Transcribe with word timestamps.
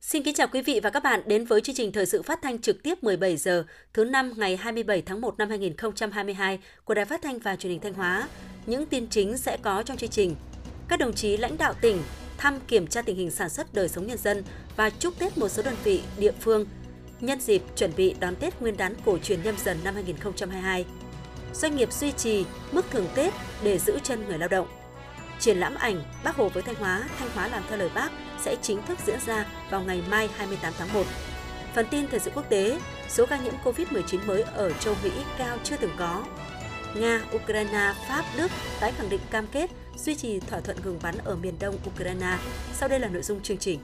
Xin 0.00 0.22
kính 0.22 0.34
chào 0.34 0.48
quý 0.52 0.62
vị 0.62 0.80
và 0.82 0.90
các 0.90 1.02
bạn 1.02 1.20
đến 1.26 1.44
với 1.44 1.60
chương 1.60 1.74
trình 1.74 1.92
thời 1.92 2.06
sự 2.06 2.22
phát 2.22 2.42
thanh 2.42 2.58
trực 2.58 2.82
tiếp 2.82 3.04
17 3.04 3.36
giờ, 3.36 3.64
thứ 3.92 4.04
năm 4.04 4.32
ngày 4.36 4.56
27 4.56 5.02
tháng 5.02 5.20
1 5.20 5.38
năm 5.38 5.48
2022 5.48 6.58
của 6.84 6.94
Đài 6.94 7.04
Phát 7.04 7.22
thanh 7.22 7.38
và 7.38 7.56
Truyền 7.56 7.70
hình 7.70 7.80
Thanh 7.80 7.94
Hóa. 7.94 8.28
Những 8.66 8.86
tin 8.86 9.08
chính 9.08 9.36
sẽ 9.36 9.56
có 9.62 9.82
trong 9.82 9.96
chương 9.96 10.10
trình. 10.10 10.36
Các 10.88 10.98
đồng 10.98 11.12
chí 11.12 11.36
lãnh 11.36 11.58
đạo 11.58 11.74
tỉnh 11.80 12.02
thăm 12.36 12.60
kiểm 12.68 12.86
tra 12.86 13.02
tình 13.02 13.16
hình 13.16 13.30
sản 13.30 13.48
xuất 13.48 13.74
đời 13.74 13.88
sống 13.88 14.06
nhân 14.06 14.18
dân 14.18 14.42
và 14.76 14.90
chúc 14.90 15.18
Tết 15.18 15.38
một 15.38 15.48
số 15.48 15.62
đơn 15.62 15.74
vị, 15.84 16.02
địa 16.18 16.32
phương 16.40 16.66
nhân 17.20 17.40
dịp 17.40 17.62
chuẩn 17.76 17.90
bị 17.96 18.14
đón 18.20 18.36
Tết 18.36 18.60
Nguyên 18.60 18.76
đán 18.76 18.94
cổ 19.04 19.18
truyền 19.18 19.42
nhâm 19.42 19.56
dần 19.64 19.76
năm 19.84 19.94
2022. 19.94 20.84
Doanh 21.54 21.76
nghiệp 21.76 21.92
duy 21.92 22.12
trì 22.12 22.44
mức 22.72 22.84
thưởng 22.90 23.08
Tết 23.14 23.32
để 23.62 23.78
giữ 23.78 23.98
chân 24.02 24.26
người 24.28 24.38
lao 24.38 24.48
động. 24.48 24.68
Triển 25.40 25.58
lãm 25.58 25.74
ảnh 25.74 26.02
Bác 26.24 26.36
Hồ 26.36 26.48
với 26.48 26.62
Thanh 26.62 26.74
Hóa, 26.74 27.08
Thanh 27.18 27.30
Hóa 27.34 27.48
làm 27.48 27.62
theo 27.68 27.78
lời 27.78 27.90
Bác 27.94 28.10
sẽ 28.40 28.56
chính 28.62 28.82
thức 28.82 28.98
diễn 29.06 29.20
ra 29.26 29.46
vào 29.70 29.80
ngày 29.80 30.02
mai 30.10 30.28
28 30.36 30.72
tháng 30.78 30.92
1. 30.92 31.02
Phần 31.74 31.86
tin 31.90 32.08
thời 32.08 32.20
sự 32.20 32.30
quốc 32.34 32.48
tế, 32.48 32.80
số 33.08 33.26
ca 33.26 33.38
nhiễm 33.38 33.54
COVID-19 33.64 34.26
mới 34.26 34.42
ở 34.42 34.72
châu 34.72 34.94
Mỹ 35.04 35.10
cao 35.38 35.58
chưa 35.64 35.76
từng 35.76 35.92
có. 35.98 36.24
Nga, 36.94 37.20
Ukraine, 37.34 37.92
Pháp, 38.08 38.24
Đức 38.36 38.50
tái 38.80 38.92
khẳng 38.92 39.08
định 39.08 39.20
cam 39.30 39.46
kết 39.46 39.70
duy 39.96 40.14
trì 40.14 40.40
thỏa 40.40 40.60
thuận 40.60 40.76
ngừng 40.84 40.98
bắn 41.02 41.14
ở 41.24 41.36
miền 41.36 41.54
đông 41.60 41.76
Ukraine. 41.86 42.38
Sau 42.74 42.88
đây 42.88 43.00
là 43.00 43.08
nội 43.08 43.22
dung 43.22 43.42
chương 43.42 43.58
trình. 43.58 43.80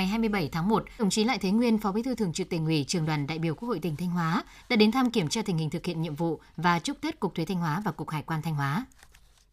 Ngày 0.00 0.06
27 0.06 0.48
tháng 0.52 0.68
1, 0.68 0.84
đồng 0.98 1.10
chí 1.10 1.24
Lại 1.24 1.38
Thế 1.38 1.50
Nguyên, 1.50 1.78
Phó 1.78 1.92
Bí 1.92 2.02
thư 2.02 2.14
Thường 2.14 2.32
trực 2.32 2.48
Tỉnh 2.48 2.66
ủy, 2.66 2.84
Trường 2.88 3.06
đoàn 3.06 3.26
đại 3.26 3.38
biểu 3.38 3.54
Quốc 3.54 3.68
hội 3.68 3.78
tỉnh 3.78 3.96
Thanh 3.96 4.10
Hóa 4.10 4.42
đã 4.68 4.76
đến 4.76 4.92
thăm 4.92 5.10
kiểm 5.10 5.28
tra 5.28 5.42
tình 5.42 5.58
hình 5.58 5.70
thực 5.70 5.86
hiện 5.86 6.02
nhiệm 6.02 6.14
vụ 6.14 6.40
và 6.56 6.78
chúc 6.78 7.00
Tết 7.00 7.20
Cục 7.20 7.34
Thuế 7.34 7.44
Thanh 7.44 7.58
Hóa 7.58 7.82
và 7.84 7.92
Cục 7.92 8.10
Hải 8.10 8.22
quan 8.22 8.42
Thanh 8.42 8.54
Hóa. 8.54 8.86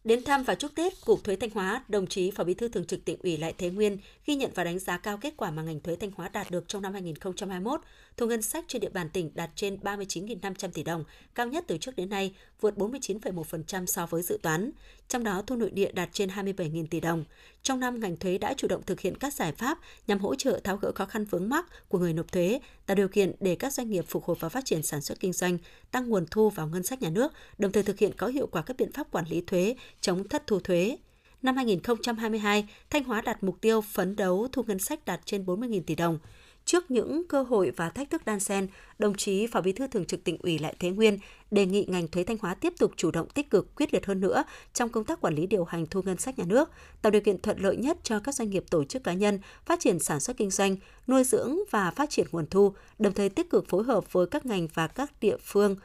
Đến 0.04 0.24
thăm 0.24 0.42
và 0.42 0.54
chúc 0.54 0.70
Tết 0.74 0.92
Cục 1.04 1.24
Thuế 1.24 1.36
Thanh 1.36 1.50
Hóa, 1.50 1.82
đồng 1.88 2.06
chí 2.06 2.30
Phó 2.30 2.44
Bí 2.44 2.54
thư 2.54 2.68
Thường 2.68 2.84
trực 2.86 3.04
Tỉnh 3.04 3.18
ủy 3.22 3.36
Lại 3.36 3.54
Thế 3.58 3.70
Nguyên 3.70 3.98
ghi 4.28 4.36
nhận 4.36 4.50
và 4.54 4.64
đánh 4.64 4.78
giá 4.78 4.98
cao 4.98 5.18
kết 5.18 5.34
quả 5.36 5.50
mà 5.50 5.62
ngành 5.62 5.80
thuế 5.80 5.96
Thanh 5.96 6.10
Hóa 6.14 6.28
đạt 6.28 6.50
được 6.50 6.68
trong 6.68 6.82
năm 6.82 6.92
2021. 6.92 7.80
Thu 8.16 8.26
ngân 8.26 8.42
sách 8.42 8.64
trên 8.68 8.80
địa 8.80 8.88
bàn 8.88 9.08
tỉnh 9.10 9.30
đạt 9.34 9.50
trên 9.54 9.76
39.500 9.82 10.70
tỷ 10.70 10.82
đồng, 10.82 11.04
cao 11.34 11.46
nhất 11.46 11.64
từ 11.66 11.78
trước 11.78 11.96
đến 11.96 12.08
nay, 12.08 12.34
vượt 12.60 12.74
49,1% 12.76 13.86
so 13.86 14.06
với 14.06 14.22
dự 14.22 14.38
toán. 14.42 14.70
Trong 15.08 15.24
đó, 15.24 15.42
thu 15.46 15.56
nội 15.56 15.70
địa 15.70 15.92
đạt 15.92 16.08
trên 16.12 16.28
27.000 16.28 16.86
tỷ 16.90 17.00
đồng. 17.00 17.24
Trong 17.62 17.80
năm, 17.80 18.00
ngành 18.00 18.16
thuế 18.16 18.38
đã 18.38 18.54
chủ 18.54 18.68
động 18.68 18.82
thực 18.82 19.00
hiện 19.00 19.16
các 19.18 19.34
giải 19.34 19.52
pháp 19.52 19.78
nhằm 20.06 20.18
hỗ 20.18 20.34
trợ 20.34 20.60
tháo 20.64 20.76
gỡ 20.76 20.92
khó 20.94 21.04
khăn 21.04 21.24
vướng 21.24 21.48
mắc 21.48 21.88
của 21.88 21.98
người 21.98 22.12
nộp 22.12 22.32
thuế, 22.32 22.60
tạo 22.86 22.94
điều 22.94 23.08
kiện 23.08 23.32
để 23.40 23.54
các 23.54 23.72
doanh 23.72 23.90
nghiệp 23.90 24.04
phục 24.08 24.24
hồi 24.24 24.36
và 24.40 24.48
phát 24.48 24.64
triển 24.64 24.82
sản 24.82 25.00
xuất 25.00 25.20
kinh 25.20 25.32
doanh, 25.32 25.58
tăng 25.90 26.08
nguồn 26.08 26.26
thu 26.30 26.50
vào 26.50 26.68
ngân 26.68 26.82
sách 26.82 27.02
nhà 27.02 27.10
nước, 27.10 27.32
đồng 27.58 27.72
thời 27.72 27.82
thực 27.82 27.98
hiện 27.98 28.12
có 28.16 28.26
hiệu 28.26 28.46
quả 28.46 28.62
các 28.62 28.76
biện 28.76 28.92
pháp 28.92 29.10
quản 29.10 29.24
lý 29.28 29.40
thuế, 29.40 29.76
chống 30.00 30.28
thất 30.28 30.46
thu 30.46 30.60
thuế. 30.60 30.96
Năm 31.42 31.56
2022, 31.56 32.68
Thanh 32.90 33.04
Hóa 33.04 33.20
đặt 33.20 33.44
mục 33.44 33.60
tiêu 33.60 33.80
phấn 33.80 34.16
đấu 34.16 34.48
thu 34.52 34.62
ngân 34.62 34.78
sách 34.78 35.04
đạt 35.04 35.20
trên 35.24 35.44
40.000 35.44 35.82
tỷ 35.86 35.94
đồng. 35.94 36.18
Trước 36.64 36.90
những 36.90 37.22
cơ 37.28 37.42
hội 37.42 37.72
và 37.76 37.90
thách 37.90 38.10
thức 38.10 38.24
đan 38.24 38.40
xen, 38.40 38.68
đồng 38.98 39.14
chí 39.14 39.46
Phó 39.46 39.60
Bí 39.60 39.72
thư 39.72 39.86
Thường 39.86 40.04
trực 40.04 40.24
Tỉnh 40.24 40.38
ủy 40.42 40.58
Lại 40.58 40.74
Thế 40.78 40.90
Nguyên 40.90 41.18
đề 41.50 41.66
nghị 41.66 41.84
ngành 41.88 42.08
thuế 42.08 42.24
Thanh 42.24 42.36
Hóa 42.40 42.54
tiếp 42.54 42.72
tục 42.78 42.92
chủ 42.96 43.10
động 43.10 43.28
tích 43.28 43.50
cực 43.50 43.74
quyết 43.76 43.94
liệt 43.94 44.06
hơn 44.06 44.20
nữa 44.20 44.44
trong 44.74 44.88
công 44.88 45.04
tác 45.04 45.20
quản 45.20 45.34
lý 45.34 45.46
điều 45.46 45.64
hành 45.64 45.86
thu 45.86 46.02
ngân 46.02 46.18
sách 46.18 46.38
nhà 46.38 46.44
nước, 46.48 46.70
tạo 47.02 47.10
điều 47.10 47.22
kiện 47.22 47.42
thuận 47.42 47.58
lợi 47.58 47.76
nhất 47.76 47.98
cho 48.02 48.20
các 48.20 48.34
doanh 48.34 48.50
nghiệp 48.50 48.64
tổ 48.70 48.84
chức 48.84 49.04
cá 49.04 49.12
nhân 49.12 49.40
phát 49.66 49.80
triển 49.80 49.98
sản 49.98 50.20
xuất 50.20 50.36
kinh 50.36 50.50
doanh, 50.50 50.76
nuôi 51.06 51.24
dưỡng 51.24 51.58
và 51.70 51.90
phát 51.90 52.10
triển 52.10 52.26
nguồn 52.32 52.46
thu, 52.46 52.72
đồng 52.98 53.14
thời 53.14 53.28
tích 53.28 53.50
cực 53.50 53.68
phối 53.68 53.84
hợp 53.84 54.12
với 54.12 54.26
các 54.26 54.46
ngành 54.46 54.68
và 54.74 54.86
các 54.86 55.12
địa 55.20 55.36
phương 55.42 55.76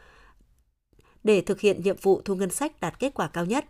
để 1.23 1.41
thực 1.41 1.59
hiện 1.59 1.81
nhiệm 1.83 1.95
vụ 2.01 2.21
thu 2.25 2.35
ngân 2.35 2.49
sách 2.49 2.81
đạt 2.81 2.99
kết 2.99 3.13
quả 3.13 3.27
cao 3.27 3.45
nhất. 3.45 3.65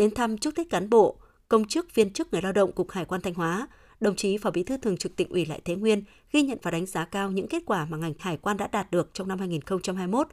Đến 0.00 0.14
thăm 0.14 0.38
chúc 0.38 0.54
Tết 0.56 0.70
cán 0.70 0.90
bộ, 0.90 1.16
công 1.48 1.64
chức 1.64 1.94
viên 1.94 2.12
chức 2.12 2.32
người 2.32 2.42
lao 2.42 2.52
động 2.52 2.72
Cục 2.72 2.90
Hải 2.90 3.04
quan 3.04 3.20
Thanh 3.20 3.34
Hóa, 3.34 3.68
đồng 4.00 4.16
chí 4.16 4.38
Phó 4.38 4.50
Bí 4.50 4.62
thư 4.62 4.76
Thường 4.76 4.96
trực 4.96 5.16
Tỉnh 5.16 5.28
ủy 5.28 5.46
Lại 5.46 5.60
Thế 5.64 5.76
Nguyên 5.76 6.04
ghi 6.32 6.42
nhận 6.42 6.58
và 6.62 6.70
đánh 6.70 6.86
giá 6.86 7.04
cao 7.04 7.30
những 7.30 7.48
kết 7.48 7.62
quả 7.66 7.86
mà 7.90 7.96
ngành 7.96 8.12
hải 8.18 8.36
quan 8.36 8.56
đã 8.56 8.66
đạt 8.66 8.90
được 8.90 9.10
trong 9.12 9.28
năm 9.28 9.38
2021 9.38 10.28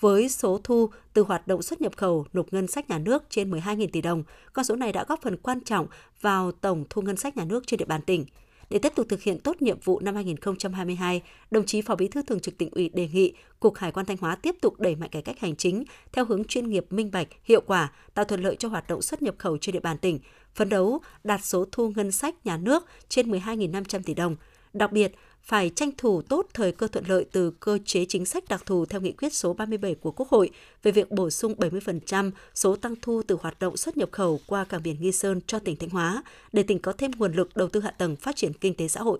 với 0.00 0.28
số 0.28 0.60
thu 0.64 0.90
từ 1.12 1.22
hoạt 1.22 1.48
động 1.48 1.62
xuất 1.62 1.80
nhập 1.80 1.96
khẩu 1.96 2.26
nộp 2.32 2.52
ngân 2.52 2.66
sách 2.66 2.90
nhà 2.90 2.98
nước 2.98 3.22
trên 3.30 3.50
12.000 3.50 3.88
tỷ 3.92 4.00
đồng, 4.00 4.22
con 4.52 4.64
số 4.64 4.76
này 4.76 4.92
đã 4.92 5.04
góp 5.08 5.22
phần 5.22 5.36
quan 5.36 5.60
trọng 5.60 5.86
vào 6.20 6.52
tổng 6.52 6.84
thu 6.90 7.02
ngân 7.02 7.16
sách 7.16 7.36
nhà 7.36 7.44
nước 7.44 7.66
trên 7.66 7.78
địa 7.78 7.84
bàn 7.84 8.00
tỉnh. 8.02 8.24
Để 8.70 8.78
tiếp 8.78 8.92
tục 8.94 9.06
thực 9.08 9.22
hiện 9.22 9.38
tốt 9.38 9.62
nhiệm 9.62 9.78
vụ 9.84 10.00
năm 10.00 10.14
2022, 10.14 11.22
đồng 11.50 11.66
chí 11.66 11.82
Phó 11.82 11.96
Bí 11.96 12.08
thư 12.08 12.22
Thường 12.22 12.40
trực 12.40 12.58
Tỉnh 12.58 12.70
ủy 12.70 12.88
đề 12.88 13.08
nghị 13.12 13.34
Cục 13.60 13.74
Hải 13.74 13.92
quan 13.92 14.06
Thanh 14.06 14.16
Hóa 14.20 14.36
tiếp 14.36 14.56
tục 14.60 14.80
đẩy 14.80 14.96
mạnh 14.96 15.10
cải 15.10 15.22
cách 15.22 15.40
hành 15.40 15.56
chính 15.56 15.84
theo 16.12 16.24
hướng 16.24 16.44
chuyên 16.44 16.70
nghiệp, 16.70 16.86
minh 16.90 17.10
bạch, 17.10 17.28
hiệu 17.44 17.60
quả, 17.60 17.92
tạo 18.14 18.24
thuận 18.24 18.42
lợi 18.42 18.56
cho 18.56 18.68
hoạt 18.68 18.88
động 18.88 19.02
xuất 19.02 19.22
nhập 19.22 19.34
khẩu 19.38 19.58
trên 19.58 19.72
địa 19.72 19.80
bàn 19.80 19.98
tỉnh, 19.98 20.18
phấn 20.54 20.68
đấu 20.68 21.00
đạt 21.24 21.44
số 21.44 21.64
thu 21.72 21.92
ngân 21.96 22.12
sách 22.12 22.46
nhà 22.46 22.56
nước 22.56 22.86
trên 23.08 23.30
12.500 23.30 24.00
tỷ 24.04 24.14
đồng. 24.14 24.36
Đặc 24.72 24.92
biệt, 24.92 25.12
phải 25.46 25.70
tranh 25.70 25.90
thủ 25.98 26.22
tốt 26.22 26.46
thời 26.54 26.72
cơ 26.72 26.88
thuận 26.88 27.04
lợi 27.08 27.26
từ 27.32 27.50
cơ 27.50 27.78
chế 27.84 28.04
chính 28.08 28.26
sách 28.26 28.44
đặc 28.48 28.62
thù 28.66 28.84
theo 28.86 29.00
nghị 29.00 29.12
quyết 29.12 29.34
số 29.34 29.54
37 29.54 29.94
của 29.94 30.10
Quốc 30.10 30.28
hội 30.28 30.50
về 30.82 30.92
việc 30.92 31.10
bổ 31.10 31.30
sung 31.30 31.54
70% 31.58 32.30
số 32.54 32.76
tăng 32.76 32.94
thu 33.02 33.22
từ 33.26 33.38
hoạt 33.40 33.58
động 33.58 33.76
xuất 33.76 33.96
nhập 33.96 34.08
khẩu 34.12 34.40
qua 34.46 34.64
cảng 34.64 34.82
biển 34.82 34.96
Nghi 35.00 35.12
Sơn 35.12 35.40
cho 35.46 35.58
tỉnh 35.58 35.76
Thanh 35.76 35.90
Hóa, 35.90 36.22
để 36.52 36.62
tỉnh 36.62 36.78
có 36.78 36.92
thêm 36.92 37.10
nguồn 37.16 37.32
lực 37.32 37.56
đầu 37.56 37.68
tư 37.68 37.80
hạ 37.80 37.90
tầng 37.90 38.16
phát 38.16 38.36
triển 38.36 38.52
kinh 38.52 38.74
tế 38.74 38.88
xã 38.88 39.00
hội. 39.00 39.18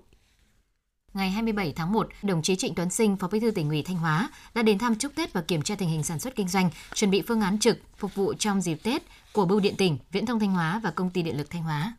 Ngày 1.15 1.31
27 1.31 1.73
tháng 1.77 1.93
1, 1.93 2.09
đồng 2.23 2.43
chí 2.43 2.57
Trịnh 2.57 2.75
Tuấn 2.75 2.91
Sinh, 2.91 3.17
Phó 3.17 3.29
Bí 3.29 3.41
thư 3.41 3.51
tỉnh 3.51 3.69
ủy 3.69 3.83
Thanh 3.83 3.97
Hóa 3.97 4.31
đã 4.55 4.63
đến 4.63 4.79
thăm 4.79 4.95
chúc 4.95 5.15
Tết 5.15 5.33
và 5.33 5.41
kiểm 5.41 5.63
tra 5.63 5.75
tình 5.75 5.89
hình 5.89 6.03
sản 6.03 6.19
xuất 6.19 6.37
kinh 6.37 6.49
doanh, 6.49 6.71
chuẩn 6.95 7.11
bị 7.11 7.23
phương 7.23 7.41
án 7.41 7.59
trực 7.59 7.79
phục 7.97 8.15
vụ 8.15 8.35
trong 8.35 8.61
dịp 8.61 8.79
Tết 8.83 9.03
của 9.33 9.45
Bưu 9.45 9.61
điện 9.61 9.75
tỉnh, 9.79 9.99
Viễn 10.13 10.27
thông 10.27 10.41
Thanh 10.41 10.53
Hóa 10.53 10.81
và 10.85 10.91
Công 10.91 11.11
ty 11.11 11.23
Điện 11.23 11.37
lực 11.39 11.51
Thanh 11.51 11.63
Hóa. 11.63 11.95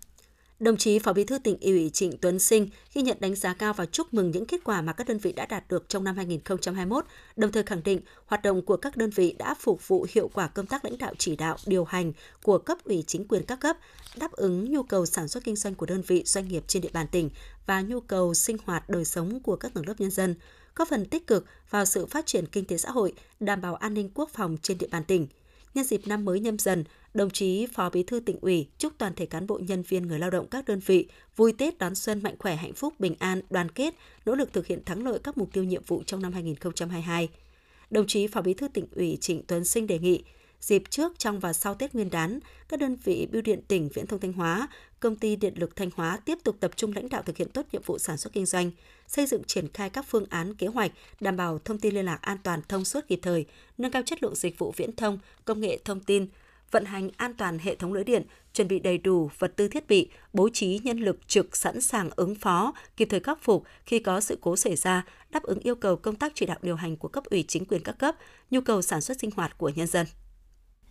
Đồng 0.59 0.77
chí 0.77 0.99
Phó 0.99 1.13
Bí 1.13 1.23
thư 1.23 1.39
tỉnh 1.39 1.57
ủy 1.61 1.89
Trịnh 1.93 2.17
Tuấn 2.17 2.39
Sinh 2.39 2.69
ghi 2.93 3.01
nhận 3.01 3.17
đánh 3.19 3.35
giá 3.35 3.53
cao 3.53 3.73
và 3.73 3.85
chúc 3.85 4.13
mừng 4.13 4.31
những 4.31 4.45
kết 4.45 4.63
quả 4.63 4.81
mà 4.81 4.93
các 4.93 5.07
đơn 5.07 5.17
vị 5.17 5.31
đã 5.31 5.45
đạt 5.45 5.63
được 5.69 5.89
trong 5.89 6.03
năm 6.03 6.15
2021, 6.15 7.05
đồng 7.35 7.51
thời 7.51 7.63
khẳng 7.63 7.83
định 7.83 7.99
hoạt 8.25 8.41
động 8.41 8.61
của 8.61 8.77
các 8.77 8.97
đơn 8.97 9.09
vị 9.09 9.35
đã 9.39 9.55
phục 9.59 9.87
vụ 9.87 10.05
hiệu 10.13 10.29
quả 10.33 10.47
công 10.47 10.65
tác 10.65 10.85
lãnh 10.85 10.97
đạo 10.97 11.13
chỉ 11.17 11.35
đạo, 11.35 11.57
điều 11.65 11.85
hành 11.85 12.13
của 12.43 12.57
cấp 12.57 12.77
ủy 12.83 13.03
chính 13.07 13.27
quyền 13.27 13.45
các 13.45 13.59
cấp, 13.59 13.77
đáp 14.17 14.31
ứng 14.31 14.71
nhu 14.71 14.83
cầu 14.83 15.05
sản 15.05 15.27
xuất 15.27 15.43
kinh 15.43 15.55
doanh 15.55 15.75
của 15.75 15.85
đơn 15.85 16.01
vị 16.01 16.23
doanh 16.25 16.47
nghiệp 16.47 16.63
trên 16.67 16.81
địa 16.81 16.91
bàn 16.93 17.07
tỉnh 17.11 17.29
và 17.65 17.81
nhu 17.81 17.99
cầu 17.99 18.33
sinh 18.33 18.57
hoạt 18.65 18.89
đời 18.89 19.05
sống 19.05 19.39
của 19.39 19.55
các 19.55 19.73
tầng 19.73 19.87
lớp 19.87 19.93
nhân 19.97 20.11
dân, 20.11 20.35
góp 20.75 20.87
phần 20.87 21.05
tích 21.05 21.27
cực 21.27 21.45
vào 21.69 21.85
sự 21.85 22.05
phát 22.05 22.25
triển 22.25 22.45
kinh 22.45 22.65
tế 22.65 22.77
xã 22.77 22.91
hội, 22.91 23.13
đảm 23.39 23.61
bảo 23.61 23.75
an 23.75 23.93
ninh 23.93 24.09
quốc 24.13 24.29
phòng 24.33 24.57
trên 24.61 24.77
địa 24.77 24.87
bàn 24.91 25.03
tỉnh. 25.03 25.27
Nhân 25.73 25.85
dịp 25.85 26.07
năm 26.07 26.25
mới 26.25 26.39
nhâm 26.39 26.57
dần, 26.59 26.83
đồng 27.17 27.29
chí 27.29 27.67
Phó 27.73 27.89
Bí 27.89 28.03
thư 28.03 28.19
tỉnh 28.19 28.37
ủy 28.41 28.67
chúc 28.77 28.93
toàn 28.97 29.13
thể 29.15 29.25
cán 29.25 29.47
bộ 29.47 29.59
nhân 29.67 29.83
viên 29.83 30.07
người 30.07 30.19
lao 30.19 30.29
động 30.29 30.47
các 30.47 30.65
đơn 30.65 30.79
vị 30.85 31.07
vui 31.35 31.53
Tết 31.53 31.77
đón 31.77 31.95
xuân 31.95 32.23
mạnh 32.23 32.35
khỏe, 32.39 32.55
hạnh 32.55 32.73
phúc, 32.73 32.93
bình 32.99 33.15
an, 33.19 33.41
đoàn 33.49 33.71
kết, 33.71 33.93
nỗ 34.25 34.35
lực 34.35 34.53
thực 34.53 34.67
hiện 34.67 34.85
thắng 34.85 35.03
lợi 35.03 35.19
các 35.23 35.37
mục 35.37 35.49
tiêu 35.53 35.63
nhiệm 35.63 35.83
vụ 35.83 36.03
trong 36.03 36.21
năm 36.21 36.33
2022. 36.33 37.29
Đồng 37.89 38.07
chí 38.07 38.27
Phó 38.27 38.41
Bí 38.41 38.53
thư 38.53 38.67
tỉnh 38.67 38.85
ủy 38.95 39.17
Trịnh 39.21 39.43
Tuấn 39.47 39.65
Sinh 39.65 39.87
đề 39.87 39.99
nghị 39.99 40.23
dịp 40.61 40.83
trước, 40.89 41.19
trong 41.19 41.39
và 41.39 41.53
sau 41.53 41.75
Tết 41.75 41.93
Nguyên 41.93 42.09
đán, 42.09 42.39
các 42.69 42.79
đơn 42.79 42.97
vị 43.03 43.27
bưu 43.31 43.41
điện 43.41 43.61
tỉnh 43.67 43.89
Viễn 43.93 44.07
thông 44.07 44.19
Thanh 44.19 44.33
Hóa, 44.33 44.67
công 44.99 45.15
ty 45.15 45.35
điện 45.35 45.53
lực 45.57 45.75
Thanh 45.75 45.89
Hóa 45.95 46.19
tiếp 46.25 46.37
tục 46.43 46.55
tập 46.59 46.71
trung 46.75 46.93
lãnh 46.95 47.09
đạo 47.09 47.21
thực 47.25 47.37
hiện 47.37 47.49
tốt 47.49 47.65
nhiệm 47.71 47.81
vụ 47.85 47.97
sản 47.97 48.17
xuất 48.17 48.33
kinh 48.33 48.45
doanh, 48.45 48.71
xây 49.07 49.25
dựng 49.25 49.43
triển 49.43 49.67
khai 49.73 49.89
các 49.89 50.05
phương 50.09 50.25
án 50.29 50.55
kế 50.55 50.67
hoạch 50.67 50.91
đảm 51.19 51.37
bảo 51.37 51.59
thông 51.65 51.79
tin 51.79 51.93
liên 51.95 52.05
lạc 52.05 52.19
an 52.21 52.37
toàn 52.43 52.61
thông 52.69 52.85
suốt 52.85 53.07
kịp 53.07 53.19
thời, 53.21 53.45
nâng 53.77 53.91
cao 53.91 54.01
chất 54.05 54.23
lượng 54.23 54.35
dịch 54.35 54.59
vụ 54.59 54.73
viễn 54.75 54.95
thông, 54.95 55.19
công 55.45 55.61
nghệ 55.61 55.79
thông 55.85 55.99
tin, 55.99 56.27
vận 56.71 56.85
hành 56.85 57.09
an 57.17 57.33
toàn 57.33 57.59
hệ 57.59 57.75
thống 57.75 57.93
lưới 57.93 58.03
điện, 58.03 58.23
chuẩn 58.53 58.67
bị 58.67 58.79
đầy 58.79 58.97
đủ 58.97 59.29
vật 59.39 59.53
tư 59.55 59.67
thiết 59.67 59.87
bị, 59.87 60.09
bố 60.33 60.49
trí 60.53 60.79
nhân 60.83 60.99
lực 60.99 61.27
trực 61.27 61.55
sẵn 61.55 61.81
sàng 61.81 62.09
ứng 62.15 62.35
phó, 62.35 62.73
kịp 62.97 63.07
thời 63.11 63.19
khắc 63.19 63.43
phục 63.43 63.63
khi 63.85 63.99
có 63.99 64.21
sự 64.21 64.37
cố 64.41 64.55
xảy 64.55 64.75
ra, 64.75 65.05
đáp 65.29 65.43
ứng 65.43 65.59
yêu 65.59 65.75
cầu 65.75 65.95
công 65.95 66.15
tác 66.15 66.31
chỉ 66.35 66.45
đạo 66.45 66.57
điều 66.61 66.75
hành 66.75 66.97
của 66.97 67.07
cấp 67.07 67.23
ủy 67.23 67.45
chính 67.47 67.65
quyền 67.65 67.83
các 67.83 67.99
cấp, 67.99 68.15
nhu 68.51 68.61
cầu 68.61 68.81
sản 68.81 69.01
xuất 69.01 69.19
sinh 69.19 69.31
hoạt 69.35 69.57
của 69.57 69.69
nhân 69.69 69.87
dân 69.87 70.07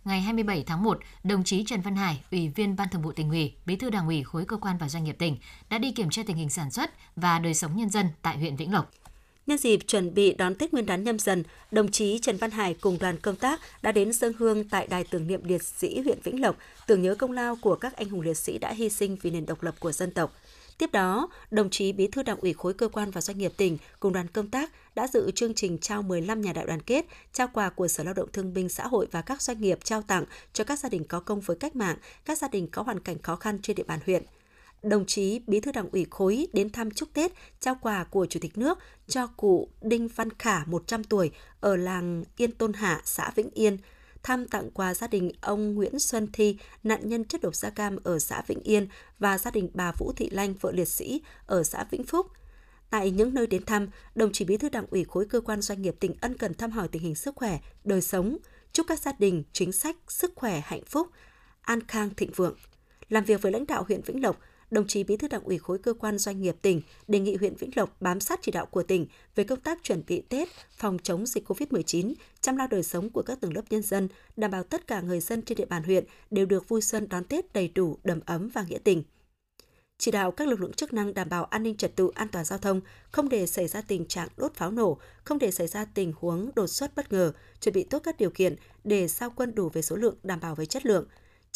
ngày 0.07 0.21
27 0.21 0.63
tháng 0.67 0.83
1, 0.83 0.99
đồng 1.23 1.43
chí 1.43 1.63
Trần 1.63 1.81
Văn 1.81 1.95
Hải, 1.95 2.23
Ủy 2.31 2.47
viên 2.47 2.75
Ban 2.75 2.87
Thường 2.91 3.01
vụ 3.01 3.11
tỉnh 3.11 3.29
ủy, 3.29 3.53
Bí 3.65 3.75
thư 3.75 3.89
Đảng 3.89 4.07
ủy 4.07 4.23
khối 4.23 4.45
cơ 4.45 4.57
quan 4.57 4.77
và 4.77 4.89
doanh 4.89 5.03
nghiệp 5.03 5.15
tỉnh 5.19 5.37
đã 5.69 5.77
đi 5.77 5.91
kiểm 5.91 6.09
tra 6.09 6.23
tình 6.25 6.37
hình 6.37 6.49
sản 6.49 6.71
xuất 6.71 6.91
và 7.15 7.39
đời 7.39 7.53
sống 7.53 7.77
nhân 7.77 7.89
dân 7.89 8.05
tại 8.21 8.37
huyện 8.37 8.55
Vĩnh 8.55 8.73
Lộc. 8.73 8.91
Nhân 9.47 9.57
dịp 9.57 9.79
chuẩn 9.87 10.13
bị 10.13 10.33
đón 10.33 10.55
Tết 10.55 10.73
Nguyên 10.73 10.85
đán 10.85 11.03
nhâm 11.03 11.19
dần, 11.19 11.43
đồng 11.71 11.91
chí 11.91 12.19
Trần 12.19 12.37
Văn 12.37 12.51
Hải 12.51 12.73
cùng 12.73 12.97
đoàn 12.99 13.17
công 13.17 13.35
tác 13.35 13.59
đã 13.81 13.91
đến 13.91 14.13
dân 14.13 14.33
hương 14.37 14.69
tại 14.69 14.87
đài 14.87 15.03
tưởng 15.03 15.27
niệm 15.27 15.43
liệt 15.43 15.63
sĩ 15.63 16.01
huyện 16.01 16.19
Vĩnh 16.23 16.41
Lộc, 16.41 16.55
tưởng 16.87 17.01
nhớ 17.01 17.15
công 17.15 17.31
lao 17.31 17.57
của 17.61 17.75
các 17.75 17.95
anh 17.95 18.09
hùng 18.09 18.21
liệt 18.21 18.37
sĩ 18.37 18.57
đã 18.57 18.73
hy 18.73 18.89
sinh 18.89 19.17
vì 19.21 19.29
nền 19.29 19.45
độc 19.45 19.63
lập 19.63 19.75
của 19.79 19.91
dân 19.91 20.11
tộc. 20.11 20.33
Tiếp 20.77 20.91
đó, 20.91 21.29
đồng 21.51 21.69
chí 21.69 21.91
Bí 21.91 22.07
thư 22.07 22.23
Đảng 22.23 22.39
ủy 22.39 22.53
khối 22.53 22.73
cơ 22.73 22.87
quan 22.87 23.11
và 23.11 23.21
doanh 23.21 23.37
nghiệp 23.37 23.51
tỉnh 23.57 23.77
cùng 23.99 24.13
đoàn 24.13 24.27
công 24.27 24.49
tác 24.49 24.71
đã 24.95 25.07
dự 25.07 25.31
chương 25.31 25.53
trình 25.53 25.77
trao 25.77 26.01
15 26.01 26.41
nhà 26.41 26.53
đại 26.53 26.65
đoàn 26.65 26.81
kết, 26.81 27.05
trao 27.33 27.47
quà 27.53 27.69
của 27.69 27.87
Sở 27.87 28.03
Lao 28.03 28.13
động 28.13 28.29
Thương 28.33 28.53
binh 28.53 28.69
Xã 28.69 28.87
hội 28.87 29.07
và 29.11 29.21
các 29.21 29.41
doanh 29.41 29.61
nghiệp 29.61 29.79
trao 29.83 30.01
tặng 30.01 30.23
cho 30.53 30.63
các 30.63 30.79
gia 30.79 30.89
đình 30.89 31.03
có 31.03 31.19
công 31.19 31.39
với 31.39 31.57
cách 31.57 31.75
mạng, 31.75 31.97
các 32.25 32.37
gia 32.37 32.47
đình 32.47 32.67
có 32.67 32.81
hoàn 32.81 32.99
cảnh 32.99 33.21
khó 33.21 33.35
khăn 33.35 33.59
trên 33.61 33.75
địa 33.75 33.83
bàn 33.83 33.99
huyện 34.05 34.23
đồng 34.89 35.05
chí 35.05 35.41
Bí 35.47 35.59
thư 35.59 35.71
Đảng 35.71 35.89
ủy 35.91 36.05
khối 36.09 36.47
đến 36.53 36.69
thăm 36.69 36.91
chúc 36.91 37.09
Tết, 37.13 37.31
trao 37.59 37.77
quà 37.81 38.03
của 38.03 38.25
Chủ 38.25 38.39
tịch 38.39 38.57
nước 38.57 38.79
cho 39.07 39.27
cụ 39.27 39.69
Đinh 39.81 40.07
Văn 40.07 40.29
Khả 40.39 40.63
100 40.65 41.03
tuổi 41.03 41.31
ở 41.59 41.75
làng 41.75 42.23
Yên 42.37 42.51
Tôn 42.51 42.73
Hạ, 42.73 43.01
xã 43.05 43.31
Vĩnh 43.35 43.49
Yên, 43.53 43.77
thăm 44.23 44.47
tặng 44.47 44.71
quà 44.71 44.93
gia 44.93 45.07
đình 45.07 45.31
ông 45.41 45.75
Nguyễn 45.75 45.99
Xuân 45.99 46.27
Thi, 46.33 46.57
nạn 46.83 47.09
nhân 47.09 47.25
chất 47.25 47.41
độc 47.41 47.55
da 47.55 47.69
cam 47.69 47.97
ở 48.03 48.19
xã 48.19 48.41
Vĩnh 48.47 48.59
Yên 48.59 48.87
và 49.19 49.37
gia 49.37 49.51
đình 49.51 49.69
bà 49.73 49.91
Vũ 49.99 50.13
Thị 50.15 50.29
Lanh, 50.29 50.53
vợ 50.53 50.71
liệt 50.71 50.87
sĩ 50.87 51.21
ở 51.45 51.63
xã 51.63 51.83
Vĩnh 51.91 52.03
Phúc. 52.03 52.27
Tại 52.89 53.11
những 53.11 53.33
nơi 53.33 53.47
đến 53.47 53.65
thăm, 53.65 53.87
đồng 54.15 54.31
chí 54.31 54.45
Bí 54.45 54.57
thư 54.57 54.69
Đảng 54.69 54.85
ủy 54.91 55.03
khối 55.03 55.25
cơ 55.25 55.41
quan 55.41 55.61
doanh 55.61 55.81
nghiệp 55.81 55.95
tỉnh 55.99 56.15
ân 56.21 56.37
cần 56.37 56.53
thăm 56.53 56.71
hỏi 56.71 56.87
tình 56.87 57.01
hình 57.01 57.15
sức 57.15 57.35
khỏe, 57.35 57.59
đời 57.83 58.01
sống, 58.01 58.37
chúc 58.73 58.87
các 58.89 58.99
gia 58.99 59.11
đình 59.19 59.43
chính 59.53 59.71
sách 59.71 59.95
sức 60.07 60.31
khỏe 60.35 60.61
hạnh 60.65 60.85
phúc, 60.85 61.07
an 61.61 61.79
khang 61.87 62.09
thịnh 62.17 62.31
vượng. 62.35 62.55
Làm 63.09 63.23
việc 63.23 63.41
với 63.41 63.51
lãnh 63.51 63.67
đạo 63.67 63.83
huyện 63.87 64.01
Vĩnh 64.01 64.23
Lộc, 64.23 64.39
đồng 64.71 64.87
chí 64.87 65.03
Bí 65.03 65.17
thư 65.17 65.27
Đảng 65.27 65.43
ủy 65.43 65.57
khối 65.57 65.77
cơ 65.77 65.93
quan 65.93 66.17
doanh 66.17 66.41
nghiệp 66.41 66.55
tỉnh 66.61 66.81
đề 67.07 67.19
nghị 67.19 67.35
huyện 67.35 67.55
Vĩnh 67.55 67.71
Lộc 67.75 68.01
bám 68.01 68.19
sát 68.19 68.39
chỉ 68.41 68.51
đạo 68.51 68.65
của 68.65 68.83
tỉnh 68.83 69.07
về 69.35 69.43
công 69.43 69.61
tác 69.61 69.83
chuẩn 69.83 70.03
bị 70.07 70.21
Tết, 70.21 70.47
phòng 70.77 70.97
chống 71.03 71.25
dịch 71.25 71.51
COVID-19, 71.51 72.13
chăm 72.41 72.57
lo 72.57 72.67
đời 72.67 72.83
sống 72.83 73.09
của 73.09 73.21
các 73.21 73.41
tầng 73.41 73.53
lớp 73.53 73.61
nhân 73.69 73.81
dân, 73.81 74.07
đảm 74.35 74.51
bảo 74.51 74.63
tất 74.63 74.87
cả 74.87 75.01
người 75.01 75.19
dân 75.19 75.41
trên 75.41 75.57
địa 75.57 75.65
bàn 75.65 75.83
huyện 75.83 76.03
đều 76.31 76.45
được 76.45 76.69
vui 76.69 76.81
xuân 76.81 77.09
đón 77.09 77.23
Tết 77.23 77.53
đầy 77.53 77.71
đủ, 77.75 77.97
đầm 78.03 78.19
ấm 78.25 78.49
và 78.53 78.65
nghĩa 78.69 78.79
tình. 78.83 79.03
Chỉ 79.99 80.11
đạo 80.11 80.31
các 80.31 80.47
lực 80.47 80.61
lượng 80.61 80.73
chức 80.73 80.93
năng 80.93 81.13
đảm 81.13 81.29
bảo 81.29 81.45
an 81.45 81.63
ninh 81.63 81.77
trật 81.77 81.95
tự 81.95 82.11
an 82.15 82.27
toàn 82.31 82.45
giao 82.45 82.59
thông, 82.59 82.81
không 83.11 83.29
để 83.29 83.47
xảy 83.47 83.67
ra 83.67 83.81
tình 83.81 84.05
trạng 84.05 84.27
đốt 84.37 84.53
pháo 84.53 84.71
nổ, 84.71 84.97
không 85.23 85.39
để 85.39 85.51
xảy 85.51 85.67
ra 85.67 85.85
tình 85.85 86.13
huống 86.19 86.49
đột 86.55 86.67
xuất 86.67 86.95
bất 86.95 87.11
ngờ, 87.11 87.31
chuẩn 87.61 87.73
bị 87.73 87.83
tốt 87.83 87.99
các 88.03 88.17
điều 88.17 88.29
kiện 88.29 88.55
để 88.83 89.07
sao 89.07 89.33
quân 89.35 89.55
đủ 89.55 89.69
về 89.69 89.81
số 89.81 89.95
lượng 89.95 90.15
đảm 90.23 90.39
bảo 90.39 90.55
về 90.55 90.65
chất 90.65 90.85
lượng, 90.85 91.07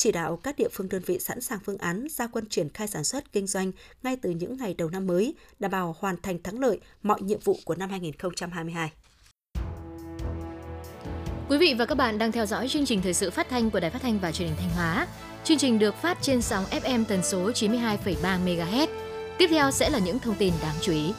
chỉ 0.01 0.11
đạo 0.11 0.39
các 0.43 0.55
địa 0.57 0.67
phương 0.71 0.89
đơn 0.89 1.01
vị 1.05 1.19
sẵn 1.19 1.41
sàng 1.41 1.59
phương 1.65 1.77
án 1.77 2.07
gia 2.09 2.27
quân 2.27 2.45
triển 2.49 2.69
khai 2.69 2.87
sản 2.87 3.03
xuất 3.03 3.31
kinh 3.31 3.47
doanh 3.47 3.71
ngay 4.03 4.17
từ 4.21 4.29
những 4.29 4.57
ngày 4.57 4.75
đầu 4.77 4.89
năm 4.89 5.07
mới, 5.07 5.35
đảm 5.59 5.71
bảo 5.71 5.95
hoàn 5.99 6.15
thành 6.21 6.43
thắng 6.43 6.59
lợi 6.59 6.79
mọi 7.03 7.21
nhiệm 7.21 7.39
vụ 7.39 7.57
của 7.65 7.75
năm 7.75 7.89
2022. 7.89 8.91
Quý 11.49 11.57
vị 11.57 11.75
và 11.79 11.85
các 11.85 11.95
bạn 11.95 12.17
đang 12.17 12.31
theo 12.31 12.45
dõi 12.45 12.67
chương 12.67 12.85
trình 12.85 13.01
thời 13.01 13.13
sự 13.13 13.29
phát 13.29 13.49
thanh 13.49 13.71
của 13.71 13.79
Đài 13.79 13.91
Phát 13.91 14.01
thanh 14.01 14.19
và 14.19 14.31
Truyền 14.31 14.47
hình 14.47 14.57
Thanh 14.59 14.69
Hóa. 14.69 15.07
Chương 15.43 15.57
trình 15.57 15.79
được 15.79 15.95
phát 15.95 16.17
trên 16.21 16.41
sóng 16.41 16.65
FM 16.65 17.05
tần 17.05 17.23
số 17.23 17.51
92,3 17.51 18.45
MHz. 18.45 18.87
Tiếp 19.37 19.47
theo 19.49 19.71
sẽ 19.71 19.89
là 19.89 19.99
những 19.99 20.19
thông 20.19 20.35
tin 20.35 20.53
đáng 20.61 20.75
chú 20.81 20.91
ý. 20.91 21.13